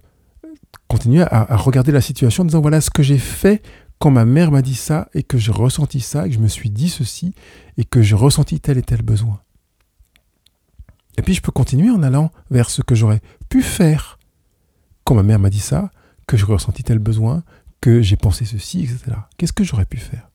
continuer 0.88 1.24
à, 1.24 1.56
regarder 1.56 1.92
la 1.92 2.02
situation 2.02 2.44
en 2.44 2.46
disant 2.46 2.62
voilà 2.62 2.80
ce 2.80 2.90
que 2.90 3.02
j'ai 3.02 3.18
fait 3.18 3.64
quand 4.02 4.10
ma 4.10 4.26
mère 4.26 4.52
m'a 4.52 4.64
dit 4.64 4.76
ça 4.76 5.10
et 5.14 5.22
que 5.22 5.38
j'ai 5.38 5.52
ressenti 5.52 6.02
ça 6.02 6.26
et 6.26 6.30
que 6.30 6.36
je 6.36 6.40
me 6.40 6.48
suis 6.48 6.72
dit 6.72 6.90
ceci 6.90 7.36
et 7.78 7.86
que 7.86 8.02
j'ai 8.02 8.16
ressenti 8.16 8.60
tel 8.60 8.80
et 8.80 8.82
tel 8.82 9.04
besoin. 9.04 9.40
Et 11.20 11.22
puis 11.22 11.36
je 11.36 11.42
peux 11.42 11.52
continuer 11.52 11.92
en 11.92 12.02
allant 12.02 12.32
vers 12.50 12.72
ce 12.72 12.82
que 12.82 12.96
j'aurais 12.96 13.22
pu 13.48 13.62
faire 13.62 14.18
quand 15.04 15.14
ma 15.14 15.22
mère 15.22 15.38
m'a 15.38 15.52
dit 15.52 15.60
ça, 15.60 15.92
que 16.26 16.36
j'ai 16.36 16.46
ressenti 16.46 16.84
tel 16.84 16.98
besoin, 16.98 17.44
que 17.80 18.02
j'ai 18.02 18.16
pensé 18.16 18.44
ceci, 18.44 18.84
etc. 18.84 19.18
Qu'est-ce 19.38 19.54
que 19.54 19.64
j'aurais 19.64 19.86
pu 19.86 19.98
faire? 19.98 20.32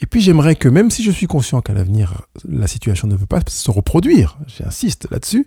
Et 0.00 0.06
puis 0.06 0.20
j'aimerais 0.20 0.54
que 0.54 0.68
même 0.68 0.90
si 0.90 1.02
je 1.02 1.10
suis 1.10 1.26
conscient 1.26 1.62
qu'à 1.62 1.72
l'avenir, 1.72 2.26
la 2.46 2.66
situation 2.66 3.08
ne 3.08 3.16
peut 3.16 3.26
pas 3.26 3.40
se 3.46 3.70
reproduire, 3.70 4.38
j'insiste 4.46 5.10
là-dessus, 5.10 5.46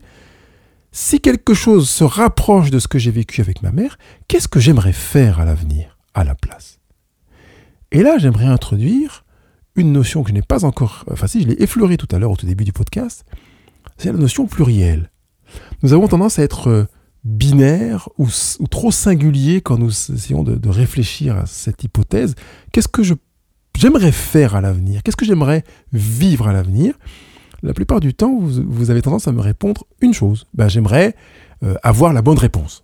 si 0.91 1.19
quelque 1.19 1.53
chose 1.53 1.89
se 1.89 2.03
rapproche 2.03 2.71
de 2.71 2.79
ce 2.79 2.87
que 2.87 2.97
j'ai 2.97 3.11
vécu 3.11 3.41
avec 3.41 3.61
ma 3.61 3.71
mère, 3.71 3.99
qu'est-ce 4.27 4.47
que 4.47 4.59
j'aimerais 4.59 4.93
faire 4.93 5.39
à 5.39 5.45
l'avenir, 5.45 5.99
à 6.15 6.23
la 6.23 6.33
place? 6.33 6.79
Et 7.93 8.01
là, 8.01 8.17
j'aimerais 8.17 8.47
introduire 8.47 9.23
une 9.75 9.91
notion 9.91 10.23
que 10.23 10.29
je 10.29 10.33
n'ai 10.33 10.41
pas 10.41 10.65
encore, 10.65 11.05
enfin 11.11 11.27
si, 11.27 11.43
je 11.43 11.47
l'ai 11.47 11.61
effleurée 11.61 11.95
tout 11.95 12.07
à 12.11 12.17
l'heure 12.17 12.31
au 12.31 12.35
tout 12.35 12.47
début 12.47 12.63
du 12.63 12.73
podcast, 12.73 13.23
c'est 13.97 14.11
la 14.11 14.17
notion 14.17 14.47
plurielle. 14.47 15.11
Nous 15.83 15.93
avons 15.93 16.07
tendance 16.07 16.39
à 16.39 16.43
être 16.43 16.69
euh, 16.69 16.85
binaire 17.23 18.09
ou, 18.17 18.27
trop 18.69 18.89
singulier 18.89 19.61
quand 19.61 19.77
nous 19.77 19.91
essayons 19.91 20.41
de, 20.43 20.69
réfléchir 20.69 21.37
à 21.37 21.45
cette 21.45 21.83
hypothèse. 21.83 22.33
Qu'est-ce 22.71 22.87
que 22.87 23.03
j'aimerais 23.75 24.11
faire 24.11 24.55
à 24.55 24.61
l'avenir? 24.61 25.03
Qu'est-ce 25.03 25.17
que 25.17 25.25
j'aimerais 25.25 25.63
vivre 25.91 26.47
à 26.47 26.53
l'avenir? 26.53 26.95
La 27.61 27.73
plupart 27.73 27.99
du 27.99 28.15
temps, 28.15 28.39
vous, 28.39 28.89
avez 28.89 29.03
tendance 29.03 29.27
à 29.27 29.31
me 29.31 29.39
répondre 29.39 29.85
une 30.01 30.15
chose. 30.15 30.47
Ben, 30.55 30.67
j'aimerais 30.67 31.15
euh, 31.63 31.75
avoir 31.83 32.11
la 32.11 32.23
bonne 32.23 32.39
réponse. 32.39 32.82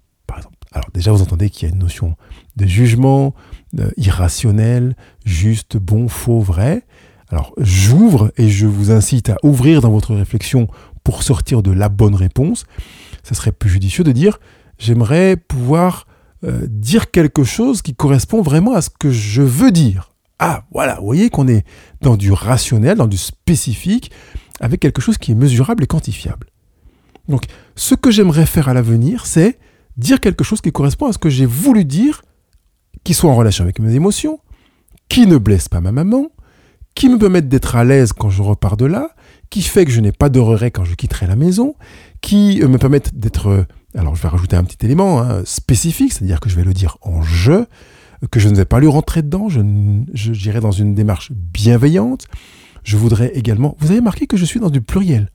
Alors 0.72 0.90
déjà, 0.94 1.12
vous 1.12 1.22
entendez 1.22 1.50
qu'il 1.50 1.68
y 1.68 1.72
a 1.72 1.74
une 1.74 1.82
notion 1.82 2.16
de 2.56 2.66
jugement 2.66 3.34
euh, 3.80 3.90
irrationnel, 3.98 4.96
juste, 5.26 5.78
bon, 5.78 6.08
faux, 6.08 6.40
vrai. 6.40 6.86
Alors 7.30 7.54
j'ouvre 7.58 8.32
et 8.38 8.50
je 8.50 8.66
vous 8.66 8.92
incite 8.92 9.30
à 9.30 9.38
ouvrir 9.44 9.82
dans 9.82 9.92
votre 9.92 10.16
réflexion 10.16 10.68
pour 11.04 11.24
sortir 11.24 11.62
de 11.62 11.72
la 11.72 11.90
bonne 11.90 12.16
réponse. 12.16 12.66
Ça 13.24 13.36
serait 13.36 13.52
plus 13.52 13.70
judicieux 13.70 14.04
de 14.04 14.12
dire 14.12 14.40
j'aimerais 14.78 15.36
pouvoir 15.38 16.08
euh, 16.44 16.66
dire 16.68 17.12
quelque 17.12 17.44
chose 17.44 17.82
qui 17.82 17.94
correspond 17.94 18.42
vraiment 18.42 18.74
à 18.74 18.82
ce 18.82 18.90
que 18.90 19.12
je 19.12 19.42
veux 19.42 19.72
dire. 19.72 20.14
Ah, 20.40 20.64
voilà, 20.72 20.96
vous 20.96 21.06
voyez 21.06 21.30
qu'on 21.30 21.48
est 21.48 21.66
dans 22.02 22.16
du 22.16 22.32
rationnel, 22.32 22.98
dans 22.98 23.08
du 23.08 23.18
spécifique, 23.18 24.12
avec 24.62 24.80
quelque 24.80 25.02
chose 25.02 25.18
qui 25.18 25.32
est 25.32 25.36
mesurable 25.36 25.84
et 25.84 25.88
quantifiable. 25.88 26.48
Donc, 27.28 27.44
ce 27.76 27.94
que 27.94 28.10
j'aimerais 28.10 28.46
faire 28.46 28.70
à 28.70 28.74
l'avenir, 28.74 29.26
c'est 29.26 29.60
dire 30.00 30.20
quelque 30.20 30.44
chose 30.44 30.62
qui 30.62 30.72
correspond 30.72 31.08
à 31.08 31.14
ce 31.14 31.18
que 31.18 31.30
j'ai 31.30 31.46
voulu 31.46 31.86
dire, 31.86 32.24
qui 33.04 33.14
soit 33.14 33.30
en 33.30 33.36
relation 33.36 33.64
avec 33.64 33.80
mes 33.80 33.94
émotions, 33.94 34.40
qui 35.10 35.28
ne 35.28 35.38
blesse 35.38 35.70
pas 35.70 35.82
ma 35.82 35.92
maman, 35.92 36.28
qui 36.96 37.10
me 37.10 37.18
permette 37.18 37.48
d'être 37.48 37.76
à 37.76 37.84
l'aise 37.84 38.14
quand 38.14 38.30
je 38.30 38.42
repars 38.42 38.78
de 38.78 38.86
là, 38.86 39.12
qui 39.50 39.62
fait 39.62 39.86
que 39.86 39.92
je 39.92 40.02
n'ai 40.02 40.12
pas 40.12 40.30
de 40.30 40.40
regrets 40.40 40.72
quand 40.72 40.86
je 40.86 40.96
quitterai 40.96 41.28
la 41.28 41.36
maison, 41.36 41.76
qui 42.22 42.62
me 42.62 42.78
permette 42.78 43.18
d'être, 43.18 43.48
euh, 43.48 43.66
alors 43.96 44.16
je 44.16 44.22
vais 44.22 44.28
rajouter 44.28 44.56
un 44.56 44.64
petit 44.64 44.86
élément 44.86 45.22
hein, 45.22 45.44
spécifique, 45.46 46.14
c'est-à-dire 46.14 46.40
que 46.40 46.50
je 46.50 46.56
vais 46.56 46.64
le 46.64 46.74
dire 46.74 46.98
en 47.02 47.22
je, 47.22 47.66
que 48.32 48.40
je 48.40 48.50
ne 48.50 48.56
vais 48.56 48.66
pas 48.66 48.80
lui 48.80 48.88
rentrer 48.88 49.22
dedans, 49.22 49.50
je, 49.50 49.62
j'irai 50.14 50.60
dans 50.60 50.72
une 50.72 50.94
démarche 50.94 51.32
bienveillante. 51.32 52.28
Je 52.84 52.98
voudrais 52.98 53.32
également... 53.36 53.76
Vous 53.80 53.92
avez 53.92 54.02
marqué 54.02 54.28
que 54.28 54.38
je 54.38 54.46
suis 54.46 54.60
dans 54.60 54.70
du 54.70 54.82
pluriel. 54.82 55.30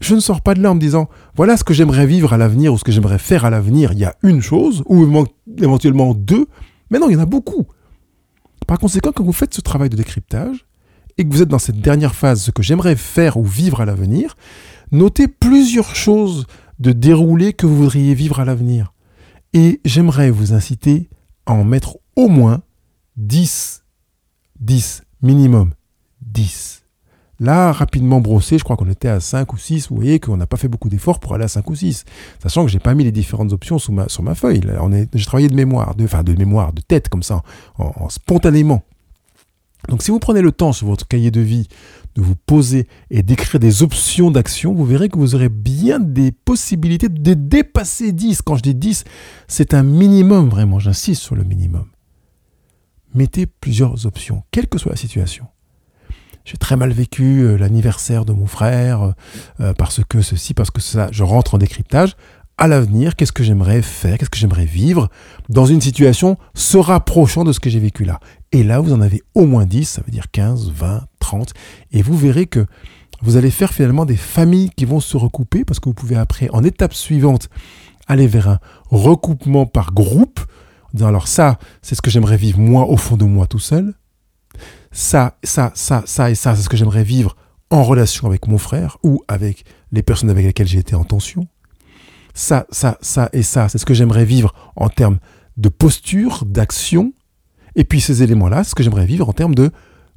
Je 0.00 0.14
ne 0.14 0.20
sors 0.20 0.40
pas 0.40 0.54
de 0.54 0.62
là 0.62 0.70
en 0.70 0.74
me 0.74 0.80
disant, 0.80 1.08
voilà 1.34 1.56
ce 1.56 1.64
que 1.64 1.74
j'aimerais 1.74 2.06
vivre 2.06 2.32
à 2.32 2.38
l'avenir 2.38 2.72
ou 2.72 2.78
ce 2.78 2.84
que 2.84 2.92
j'aimerais 2.92 3.18
faire 3.18 3.44
à 3.44 3.50
l'avenir. 3.50 3.92
Il 3.92 3.98
y 3.98 4.04
a 4.04 4.16
une 4.22 4.40
chose, 4.40 4.82
ou 4.86 5.26
éventuellement 5.58 6.14
deux, 6.14 6.46
mais 6.90 6.98
non, 6.98 7.08
il 7.08 7.14
y 7.14 7.16
en 7.16 7.20
a 7.20 7.26
beaucoup. 7.26 7.66
Par 8.66 8.78
conséquent, 8.78 9.12
quand 9.14 9.24
vous 9.24 9.32
faites 9.32 9.54
ce 9.54 9.60
travail 9.60 9.90
de 9.90 9.96
décryptage, 9.96 10.66
et 11.18 11.24
que 11.24 11.32
vous 11.32 11.42
êtes 11.42 11.48
dans 11.48 11.58
cette 11.58 11.80
dernière 11.80 12.14
phase, 12.14 12.40
ce 12.40 12.50
que 12.50 12.62
j'aimerais 12.62 12.96
faire 12.96 13.36
ou 13.36 13.44
vivre 13.44 13.82
à 13.82 13.84
l'avenir, 13.84 14.36
notez 14.90 15.28
plusieurs 15.28 15.94
choses 15.94 16.46
de 16.78 16.92
déroulé 16.92 17.52
que 17.52 17.66
vous 17.66 17.76
voudriez 17.76 18.14
vivre 18.14 18.40
à 18.40 18.46
l'avenir. 18.46 18.94
Et 19.52 19.80
j'aimerais 19.84 20.30
vous 20.30 20.54
inciter 20.54 21.10
en 21.44 21.62
mettre 21.64 21.98
au 22.16 22.28
moins 22.28 22.62
10. 23.16 23.84
10, 24.60 25.02
minimum 25.20 25.72
10. 26.22 26.79
Là, 27.40 27.72
rapidement 27.72 28.20
brossé, 28.20 28.58
je 28.58 28.64
crois 28.64 28.76
qu'on 28.76 28.90
était 28.90 29.08
à 29.08 29.18
5 29.18 29.52
ou 29.52 29.56
6. 29.56 29.88
Vous 29.88 29.96
voyez 29.96 30.20
qu'on 30.20 30.36
n'a 30.36 30.46
pas 30.46 30.58
fait 30.58 30.68
beaucoup 30.68 30.90
d'efforts 30.90 31.20
pour 31.20 31.34
aller 31.34 31.44
à 31.44 31.48
5 31.48 31.68
ou 31.70 31.74
6. 31.74 32.04
Sachant 32.42 32.66
que 32.66 32.70
j'ai 32.70 32.78
pas 32.78 32.94
mis 32.94 33.02
les 33.02 33.12
différentes 33.12 33.52
options 33.52 33.78
sur 33.78 33.92
ma 33.92 34.34
feuille. 34.34 34.60
J'ai 35.14 35.24
travaillé 35.24 35.48
de 35.48 35.54
mémoire, 35.54 35.94
de, 35.94 36.04
enfin 36.04 36.22
de 36.22 36.34
mémoire, 36.34 36.74
de 36.74 36.82
tête, 36.82 37.08
comme 37.08 37.22
ça, 37.22 37.42
en 37.78 38.10
spontanément. 38.10 38.82
Donc 39.88 40.02
si 40.02 40.10
vous 40.10 40.18
prenez 40.18 40.42
le 40.42 40.52
temps 40.52 40.72
sur 40.72 40.86
votre 40.86 41.08
cahier 41.08 41.30
de 41.30 41.40
vie 41.40 41.68
de 42.14 42.22
vous 42.22 42.34
poser 42.34 42.88
et 43.10 43.22
d'écrire 43.22 43.60
des 43.60 43.82
options 43.82 44.30
d'action, 44.30 44.74
vous 44.74 44.84
verrez 44.84 45.08
que 45.08 45.16
vous 45.16 45.34
aurez 45.34 45.48
bien 45.48 46.00
des 46.00 46.32
possibilités 46.32 47.08
de 47.08 47.34
dépasser 47.34 48.12
10. 48.12 48.42
Quand 48.42 48.56
je 48.56 48.62
dis 48.62 48.74
10, 48.74 49.04
c'est 49.48 49.74
un 49.74 49.82
minimum 49.82 50.48
vraiment, 50.48 50.78
j'insiste 50.78 51.22
sur 51.22 51.36
le 51.36 51.44
minimum. 51.44 51.86
Mettez 53.14 53.46
plusieurs 53.46 54.06
options, 54.06 54.42
quelle 54.50 54.68
que 54.68 54.78
soit 54.78 54.92
la 54.92 54.96
situation. 54.96 55.46
J'ai 56.44 56.56
très 56.56 56.76
mal 56.76 56.90
vécu 56.90 57.40
euh, 57.40 57.56
l'anniversaire 57.56 58.24
de 58.24 58.32
mon 58.32 58.46
frère 58.46 59.02
euh, 59.02 59.12
euh, 59.60 59.74
parce 59.74 60.00
que 60.08 60.22
ceci, 60.22 60.54
parce 60.54 60.70
que 60.70 60.80
ça, 60.80 61.08
je 61.12 61.22
rentre 61.22 61.54
en 61.54 61.58
décryptage. 61.58 62.16
à 62.58 62.66
l'avenir, 62.66 63.16
qu'est-ce 63.16 63.32
que 63.32 63.42
j'aimerais 63.42 63.82
faire, 63.82 64.18
qu'est-ce 64.18 64.30
que 64.30 64.38
j'aimerais 64.38 64.66
vivre 64.66 65.08
dans 65.48 65.64
une 65.64 65.80
situation 65.80 66.36
se 66.54 66.76
rapprochant 66.76 67.44
de 67.44 67.52
ce 67.52 67.60
que 67.60 67.70
j'ai 67.70 67.78
vécu 67.78 68.04
là? 68.04 68.20
Et 68.52 68.62
là, 68.62 68.80
vous 68.80 68.92
en 68.92 69.00
avez 69.00 69.22
au 69.34 69.46
moins 69.46 69.64
10, 69.64 69.84
ça 69.84 70.02
veut 70.04 70.12
dire 70.12 70.30
15, 70.30 70.70
20, 70.70 71.06
30, 71.20 71.54
et 71.92 72.02
vous 72.02 72.16
verrez 72.16 72.46
que 72.46 72.66
vous 73.22 73.36
allez 73.36 73.50
faire 73.50 73.72
finalement 73.72 74.04
des 74.04 74.16
familles 74.16 74.70
qui 74.76 74.84
vont 74.84 75.00
se 75.00 75.16
recouper 75.16 75.64
parce 75.64 75.78
que 75.80 75.88
vous 75.88 75.94
pouvez 75.94 76.16
après, 76.16 76.48
en 76.52 76.64
étape 76.64 76.94
suivante, 76.94 77.48
aller 78.06 78.26
vers 78.26 78.48
un 78.48 78.58
recoupement 78.90 79.66
par 79.66 79.92
groupe. 79.92 80.40
Alors 81.00 81.28
ça, 81.28 81.58
c'est 81.82 81.94
ce 81.94 82.02
que 82.02 82.10
j'aimerais 82.10 82.36
vivre 82.36 82.58
moi 82.58 82.86
au 82.88 82.96
fond 82.96 83.16
de 83.16 83.24
moi 83.24 83.46
tout 83.46 83.58
seul. 83.58 83.94
Ça, 84.92 85.38
ça, 85.44 85.72
ça, 85.74 86.02
ça 86.06 86.30
et 86.30 86.34
ça, 86.34 86.56
c'est 86.56 86.62
ce 86.62 86.68
que 86.68 86.76
j'aimerais 86.76 87.04
vivre 87.04 87.36
en 87.70 87.84
relation 87.84 88.26
avec 88.26 88.48
mon 88.48 88.58
frère 88.58 88.98
ou 89.02 89.22
avec 89.28 89.64
les 89.92 90.02
personnes 90.02 90.30
avec 90.30 90.44
lesquelles 90.44 90.66
j'ai 90.66 90.80
été 90.80 90.94
en 90.94 91.04
tension. 91.04 91.46
Ça, 92.34 92.66
ça, 92.70 92.98
ça 93.00 93.28
et 93.32 93.42
ça, 93.42 93.68
c'est 93.68 93.78
ce 93.78 93.86
que 93.86 93.94
j'aimerais 93.94 94.24
vivre 94.24 94.52
en 94.76 94.88
termes 94.88 95.18
de 95.56 95.68
posture, 95.68 96.44
d'action. 96.44 97.12
Et 97.76 97.84
puis 97.84 98.00
ces 98.00 98.22
éléments-là, 98.22 98.64
ce 98.64 98.74
que 98.74 98.82
j'aimerais 98.82 99.06
vivre 99.06 99.28
en 99.28 99.32
termes 99.32 99.54
de 99.54 99.70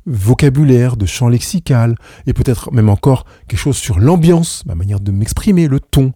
vocabulaire, 0.06 0.98
de 0.98 1.06
champ 1.06 1.30
lexical, 1.30 1.96
et 2.26 2.34
peut-être 2.34 2.74
même 2.74 2.90
encore 2.90 3.26
quelque 3.48 3.60
chose 3.60 3.78
sur 3.78 4.00
l'ambiance, 4.00 4.66
ma 4.66 4.76
manière 4.76 5.00
de 5.00 5.12
m'exprimer, 5.12 5.68
le 5.68 5.80
ton, 5.80 6.14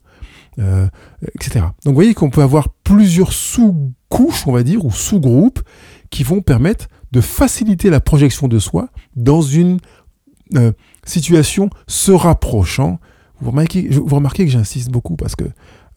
euh, 0.59 0.87
etc. 1.35 1.65
Donc 1.85 1.93
vous 1.93 1.93
voyez 1.93 2.13
qu'on 2.13 2.29
peut 2.29 2.41
avoir 2.41 2.69
plusieurs 2.69 3.31
sous-couches, 3.31 4.45
on 4.47 4.51
va 4.51 4.63
dire, 4.63 4.83
ou 4.83 4.91
sous-groupes, 4.91 5.61
qui 6.09 6.23
vont 6.23 6.41
permettre 6.41 6.87
de 7.11 7.21
faciliter 7.21 7.89
la 7.89 7.99
projection 7.99 8.47
de 8.47 8.59
soi 8.59 8.89
dans 9.15 9.41
une 9.41 9.79
euh, 10.55 10.71
situation 11.05 11.69
se 11.87 12.11
rapprochant. 12.11 12.99
Vous 13.39 13.51
remarquez, 13.51 14.45
que 14.45 14.51
j'insiste 14.51 14.89
beaucoup 14.89 15.15
parce 15.15 15.35
que 15.35 15.45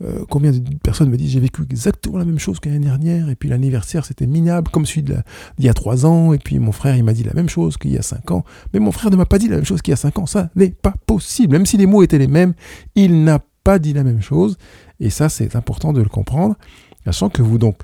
euh, 0.03 0.25
combien 0.31 0.51
de 0.51 0.61
personnes 0.83 1.11
me 1.11 1.17
disent 1.17 1.33
j'ai 1.33 1.41
vécu 1.41 1.63
exactement 1.63 2.19
la 2.19 2.25
même 2.25 2.39
chose 2.39 2.59
que 2.59 2.69
l'année 2.69 2.87
dernière 2.87 3.29
et 3.29 3.35
puis 3.35 3.51
l'anniversaire 3.51 4.07
c'était 4.07 4.27
minable 4.27 4.71
comme 4.71 4.87
celui 4.87 5.03
d'il 5.03 5.23
y 5.59 5.69
a 5.69 5.75
trois 5.75 6.07
ans 6.07 6.33
et 6.33 6.39
puis 6.39 6.59
mon 6.59 6.73
frère 6.73 6.97
il 6.97 7.05
m'a 7.05 7.13
dit 7.13 7.23
la 7.23 7.35
même 7.35 7.51
chose 7.51 7.77
qu'il 7.77 7.93
y 7.93 7.99
a 7.99 8.03
cinq 8.03 8.31
ans. 8.31 8.45
Mais 8.73 8.81
mon 8.81 8.93
frère 8.93 9.11
ne 9.11 9.17
m'a 9.17 9.27
pas 9.27 9.39
dit 9.39 9.49
la 9.49 9.57
même 9.57 9.65
chose 9.65 9.83
qu'il 9.83 9.93
y 9.93 9.95
a 9.95 9.97
cinq 9.97 10.19
ans. 10.19 10.27
Ça 10.27 10.51
n'est 10.57 10.71
pas 10.71 10.95
possible. 11.07 11.53
Même 11.53 11.67
si 11.67 11.77
les 11.77 11.87
mots 11.87 12.03
étaient 12.03 12.19
les 12.19 12.29
mêmes 12.29 12.55
il 12.95 13.25
n'a 13.25 13.41
pas 13.65 13.79
dit 13.79 13.93
la 13.93 14.05
même 14.05 14.23
chose. 14.23 14.57
Et 15.01 15.11
ça 15.11 15.29
c'est 15.29 15.55
important 15.57 15.93
de 15.93 16.01
le 16.01 16.09
comprendre 16.09 16.57
sachant 17.05 17.29
que 17.31 17.43
vous 17.43 17.59
donc 17.59 17.77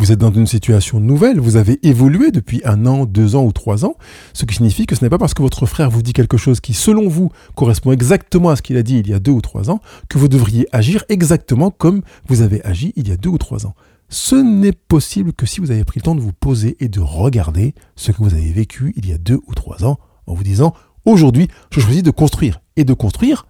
vous 0.00 0.12
êtes 0.12 0.18
dans 0.18 0.32
une 0.32 0.46
situation 0.46 0.98
nouvelle, 0.98 1.38
vous 1.38 1.56
avez 1.56 1.78
évolué 1.86 2.30
depuis 2.30 2.62
un 2.64 2.86
an, 2.86 3.04
deux 3.04 3.36
ans 3.36 3.44
ou 3.44 3.52
trois 3.52 3.84
ans, 3.84 3.96
ce 4.32 4.46
qui 4.46 4.54
signifie 4.54 4.86
que 4.86 4.96
ce 4.96 5.04
n'est 5.04 5.10
pas 5.10 5.18
parce 5.18 5.34
que 5.34 5.42
votre 5.42 5.66
frère 5.66 5.90
vous 5.90 6.00
dit 6.00 6.14
quelque 6.14 6.38
chose 6.38 6.60
qui, 6.60 6.72
selon 6.72 7.06
vous, 7.06 7.30
correspond 7.54 7.92
exactement 7.92 8.48
à 8.48 8.56
ce 8.56 8.62
qu'il 8.62 8.78
a 8.78 8.82
dit 8.82 8.96
il 8.98 9.10
y 9.10 9.12
a 9.12 9.18
deux 9.18 9.30
ou 9.30 9.42
trois 9.42 9.68
ans, 9.68 9.82
que 10.08 10.16
vous 10.16 10.28
devriez 10.28 10.66
agir 10.72 11.04
exactement 11.10 11.70
comme 11.70 12.00
vous 12.28 12.40
avez 12.40 12.64
agi 12.64 12.94
il 12.96 13.08
y 13.08 13.12
a 13.12 13.18
deux 13.18 13.28
ou 13.28 13.36
trois 13.36 13.66
ans. 13.66 13.74
Ce 14.08 14.36
n'est 14.36 14.72
possible 14.72 15.34
que 15.34 15.44
si 15.44 15.60
vous 15.60 15.70
avez 15.70 15.84
pris 15.84 16.00
le 16.00 16.04
temps 16.04 16.14
de 16.14 16.22
vous 16.22 16.32
poser 16.32 16.78
et 16.80 16.88
de 16.88 17.00
regarder 17.00 17.74
ce 17.94 18.10
que 18.10 18.22
vous 18.22 18.32
avez 18.32 18.52
vécu 18.52 18.94
il 18.96 19.06
y 19.06 19.12
a 19.12 19.18
deux 19.18 19.40
ou 19.46 19.54
trois 19.54 19.84
ans, 19.84 19.98
en 20.26 20.32
vous 20.32 20.44
disant, 20.44 20.72
aujourd'hui, 21.04 21.48
je 21.70 21.80
choisis 21.80 22.02
de 22.02 22.10
construire. 22.10 22.62
Et 22.76 22.84
de 22.84 22.94
construire 22.94 23.46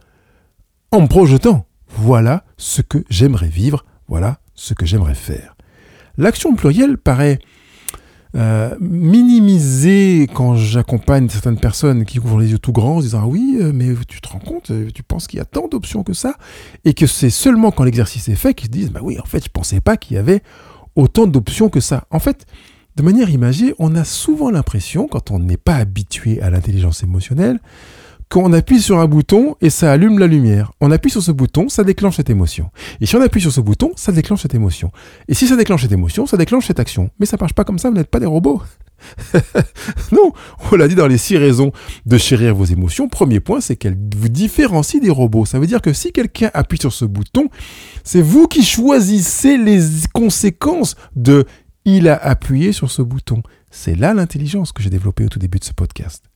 en 0.90 1.02
me 1.02 1.06
projetant. 1.06 1.66
Voilà 1.86 2.42
ce 2.56 2.82
que 2.82 3.04
j'aimerais 3.08 3.48
vivre, 3.48 3.84
voilà 4.08 4.40
ce 4.56 4.74
que 4.74 4.84
j'aimerais 4.84 5.14
faire. 5.14 5.54
L'action 6.20 6.54
plurielle 6.54 6.98
paraît 6.98 7.38
euh, 8.36 8.76
minimisée 8.78 10.28
quand 10.34 10.54
j'accompagne 10.54 11.30
certaines 11.30 11.58
personnes 11.58 12.04
qui 12.04 12.18
ouvrent 12.18 12.38
les 12.38 12.50
yeux 12.50 12.58
tout 12.58 12.72
grands 12.72 12.96
en 12.96 13.00
disant 13.00 13.22
ah 13.22 13.26
oui 13.26 13.56
euh, 13.58 13.72
mais 13.74 13.88
tu 14.06 14.20
te 14.20 14.28
rends 14.28 14.38
compte 14.38 14.70
euh, 14.70 14.90
tu 14.94 15.02
penses 15.02 15.26
qu'il 15.26 15.38
y 15.38 15.40
a 15.40 15.46
tant 15.46 15.66
d'options 15.66 16.02
que 16.02 16.12
ça? 16.12 16.34
Et 16.84 16.92
que 16.92 17.06
c'est 17.06 17.30
seulement 17.30 17.70
quand 17.70 17.84
l'exercice 17.84 18.28
est 18.28 18.34
fait 18.34 18.52
qu'ils 18.52 18.66
se 18.66 18.70
disent 18.70 18.90
bah 18.90 19.00
oui 19.02 19.18
en 19.18 19.24
fait 19.24 19.42
je 19.42 19.48
pensais 19.48 19.80
pas 19.80 19.96
qu'il 19.96 20.16
y 20.16 20.18
avait 20.18 20.42
autant 20.94 21.26
d'options 21.26 21.70
que 21.70 21.80
ça. 21.80 22.04
En 22.10 22.18
fait 22.18 22.44
de 22.96 23.02
manière 23.02 23.30
imagée 23.30 23.74
on 23.78 23.94
a 23.94 24.04
souvent 24.04 24.50
l'impression 24.50 25.08
quand 25.08 25.30
on 25.30 25.38
n'est 25.38 25.56
pas 25.56 25.76
habitué 25.76 26.42
à 26.42 26.50
l'intelligence 26.50 27.02
émotionnelle 27.02 27.60
qu'on 28.30 28.52
appuie 28.52 28.80
sur 28.80 29.00
un 29.00 29.06
bouton 29.06 29.56
et 29.60 29.70
ça 29.70 29.90
allume 29.90 30.20
la 30.20 30.28
lumière. 30.28 30.72
On 30.80 30.92
appuie 30.92 31.10
sur 31.10 31.22
ce 31.22 31.32
bouton, 31.32 31.68
ça 31.68 31.82
déclenche 31.82 32.16
cette 32.16 32.30
émotion. 32.30 32.70
Et 33.00 33.06
si 33.06 33.16
on 33.16 33.20
appuie 33.20 33.40
sur 33.40 33.50
ce 33.50 33.60
bouton, 33.60 33.90
ça 33.96 34.12
déclenche 34.12 34.42
cette 34.42 34.54
émotion. 34.54 34.92
Et 35.26 35.34
si 35.34 35.48
ça 35.48 35.56
déclenche 35.56 35.82
cette 35.82 35.92
émotion, 35.92 36.26
ça 36.26 36.36
déclenche 36.36 36.68
cette 36.68 36.78
action. 36.78 37.10
Mais 37.18 37.26
ça 37.26 37.36
marche 37.38 37.54
pas 37.54 37.64
comme 37.64 37.80
ça, 37.80 37.90
vous 37.90 37.96
n'êtes 37.96 38.08
pas 38.08 38.20
des 38.20 38.26
robots. 38.26 38.62
non, 40.12 40.32
on 40.70 40.76
l'a 40.76 40.86
dit 40.86 40.94
dans 40.94 41.08
les 41.08 41.18
six 41.18 41.36
raisons 41.38 41.72
de 42.06 42.18
chérir 42.18 42.54
vos 42.54 42.66
émotions. 42.66 43.08
Premier 43.08 43.40
point, 43.40 43.60
c'est 43.60 43.74
qu'elle 43.74 43.96
vous 44.16 44.28
différencie 44.28 45.02
des 45.02 45.10
robots. 45.10 45.44
Ça 45.44 45.58
veut 45.58 45.66
dire 45.66 45.82
que 45.82 45.92
si 45.92 46.12
quelqu'un 46.12 46.52
appuie 46.54 46.78
sur 46.78 46.92
ce 46.92 47.04
bouton, 47.04 47.48
c'est 48.04 48.22
vous 48.22 48.46
qui 48.46 48.62
choisissez 48.62 49.56
les 49.58 49.80
conséquences 50.12 50.94
de 51.16 51.46
il 51.84 52.08
a 52.08 52.16
appuyé 52.16 52.70
sur 52.70 52.92
ce 52.92 53.02
bouton. 53.02 53.42
C'est 53.72 53.96
là 53.96 54.14
l'intelligence 54.14 54.70
que 54.70 54.82
j'ai 54.84 54.90
développée 54.90 55.24
au 55.24 55.28
tout 55.28 55.40
début 55.40 55.58
de 55.58 55.64
ce 55.64 55.72
podcast. 55.72 56.30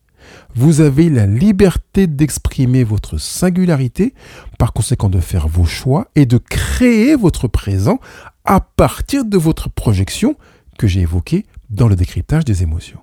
Vous 0.55 0.81
avez 0.81 1.11
la 1.11 1.27
liberté 1.27 2.07
d'exprimer 2.07 2.85
votre 2.85 3.19
singularité, 3.19 4.15
par 4.59 4.73
conséquent 4.73 5.09
de 5.09 5.21
faire 5.21 5.49
vos 5.49 5.65
choix 5.65 6.09
et 6.15 6.27
de 6.27 6.39
créer 6.39 7.17
votre 7.17 7.49
présent 7.49 7.99
à 8.45 8.61
partir 8.61 9.25
de 9.25 9.39
votre 9.39 9.71
projection 9.71 10.37
que 10.79 10.87
j'ai 10.87 11.01
évoquée 11.01 11.47
dans 11.71 11.89
le 11.89 11.97
décryptage 11.97 12.45
des 12.45 12.63
émotions. 12.63 13.01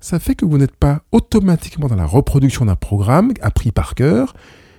Ça 0.00 0.18
fait 0.18 0.34
que 0.34 0.44
vous 0.44 0.58
n'êtes 0.58 0.76
pas 0.76 1.02
automatiquement 1.12 1.86
dans 1.86 1.96
la 1.96 2.06
reproduction 2.06 2.64
d'un 2.64 2.76
programme 2.76 3.32
appris 3.40 3.70
par 3.70 3.94
cœur 3.94 4.34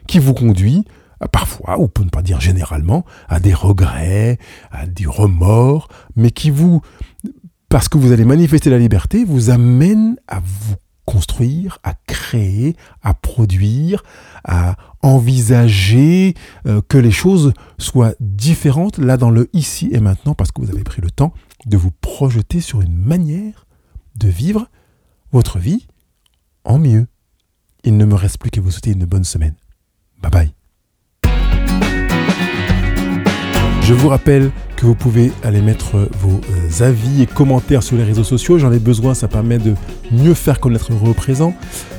qui 0.08 0.20
vous 0.20 0.34
conduit 0.34 0.86
parfois, 1.32 1.80
ou 1.80 1.88
pour 1.88 2.06
ne 2.06 2.10
pas 2.10 2.22
dire 2.22 2.42
généralement, 2.42 3.06
à 3.30 3.40
des 3.40 3.54
regrets, 3.54 4.38
à 4.72 4.86
des 4.86 5.06
remords, 5.06 5.88
mais 6.16 6.32
qui 6.32 6.50
vous, 6.50 6.82
parce 7.70 7.90
que 7.90 7.98
vous 7.98 8.12
allez 8.12 8.26
manifester 8.26 8.70
la 8.70 8.78
liberté, 8.78 9.24
vous 9.24 9.50
amène 9.50 10.18
à 10.28 10.40
vous 10.40 10.76
construire, 11.06 11.80
à 11.84 11.94
créer, 12.08 12.76
à 13.02 13.14
produire, 13.14 14.04
à 14.44 14.76
envisager 15.02 16.34
euh, 16.66 16.82
que 16.88 16.98
les 16.98 17.12
choses 17.12 17.54
soient 17.78 18.14
différentes 18.20 18.98
là 18.98 19.18
dans 19.18 19.30
le 19.30 19.50
ici 19.54 19.90
et 19.92 20.00
maintenant 20.00 20.34
parce 20.34 20.52
que 20.52 20.62
vous 20.62 20.72
avez 20.72 20.84
pris 20.84 21.02
le 21.02 21.12
temps 21.12 21.34
de 21.66 21.78
vous 21.78 21.92
projeter 21.92 22.62
sur 22.62 22.82
une 22.82 22.96
manière 22.96 23.66
de 24.16 24.28
vivre 24.28 24.68
votre 25.32 25.60
vie 25.60 25.88
en 26.64 26.80
mieux. 26.80 27.08
Il 27.84 27.98
ne 27.98 28.06
me 28.06 28.16
reste 28.16 28.38
plus 28.38 28.50
qu'à 28.50 28.62
vous 28.62 28.72
souhaiter 28.72 28.92
une 28.92 29.06
bonne 29.06 29.26
semaine. 29.26 29.56
Bye 30.22 30.32
bye. 30.32 30.63
Je 33.84 33.94
vous 33.94 34.08
rappelle 34.08 34.52
que 34.78 34.86
vous 34.86 34.96
pouvez 34.96 35.34
aller 35.44 35.62
mettre 35.62 36.10
vos 36.20 36.40
euh, 36.40 36.86
avis 36.86 37.22
et 37.22 37.26
commentaires 37.26 37.84
sur 37.84 37.98
les 37.98 38.06
réseaux 38.06 38.24
sociaux. 38.24 38.58
J'en 38.58 38.72
ai 38.72 38.80
besoin, 38.80 39.14
ça 39.14 39.28
permet 39.28 39.58
de 39.58 39.74
mieux 40.10 40.34
faire 40.34 40.62
connaître 40.62 40.94
vos 40.94 41.08
représents. 41.08 41.54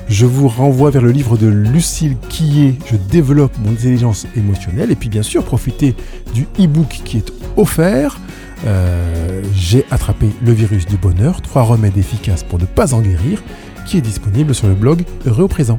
Je 0.08 0.24
vous 0.24 0.48
renvoie 0.48 0.90
vers 0.90 1.02
le 1.02 1.10
livre 1.10 1.36
de 1.36 1.46
Lucille 1.46 2.16
Quillet, 2.30 2.76
Je 2.86 2.96
développe 2.96 3.52
mon 3.58 3.72
intelligence 3.72 4.26
émotionnelle. 4.34 4.90
Et 4.92 4.96
puis 4.96 5.10
bien 5.10 5.22
sûr, 5.22 5.44
profitez 5.44 5.94
du 6.32 6.46
e-book 6.58 7.02
qui 7.04 7.18
est 7.18 7.32
offert. 7.58 8.18
Euh, 8.66 9.42
j'ai 9.54 9.84
attrapé 9.90 10.30
le 10.42 10.52
virus 10.52 10.86
du 10.86 10.96
bonheur, 10.96 11.42
trois 11.42 11.62
remèdes 11.62 11.98
efficaces 11.98 12.44
pour 12.44 12.58
ne 12.58 12.64
pas 12.64 12.94
en 12.94 13.02
guérir, 13.02 13.42
qui 13.84 13.98
est 13.98 14.02
disponible 14.02 14.54
sur 14.54 14.68
le 14.68 14.74
blog 14.74 15.04
Heureux 15.26 15.48
présent. 15.48 15.76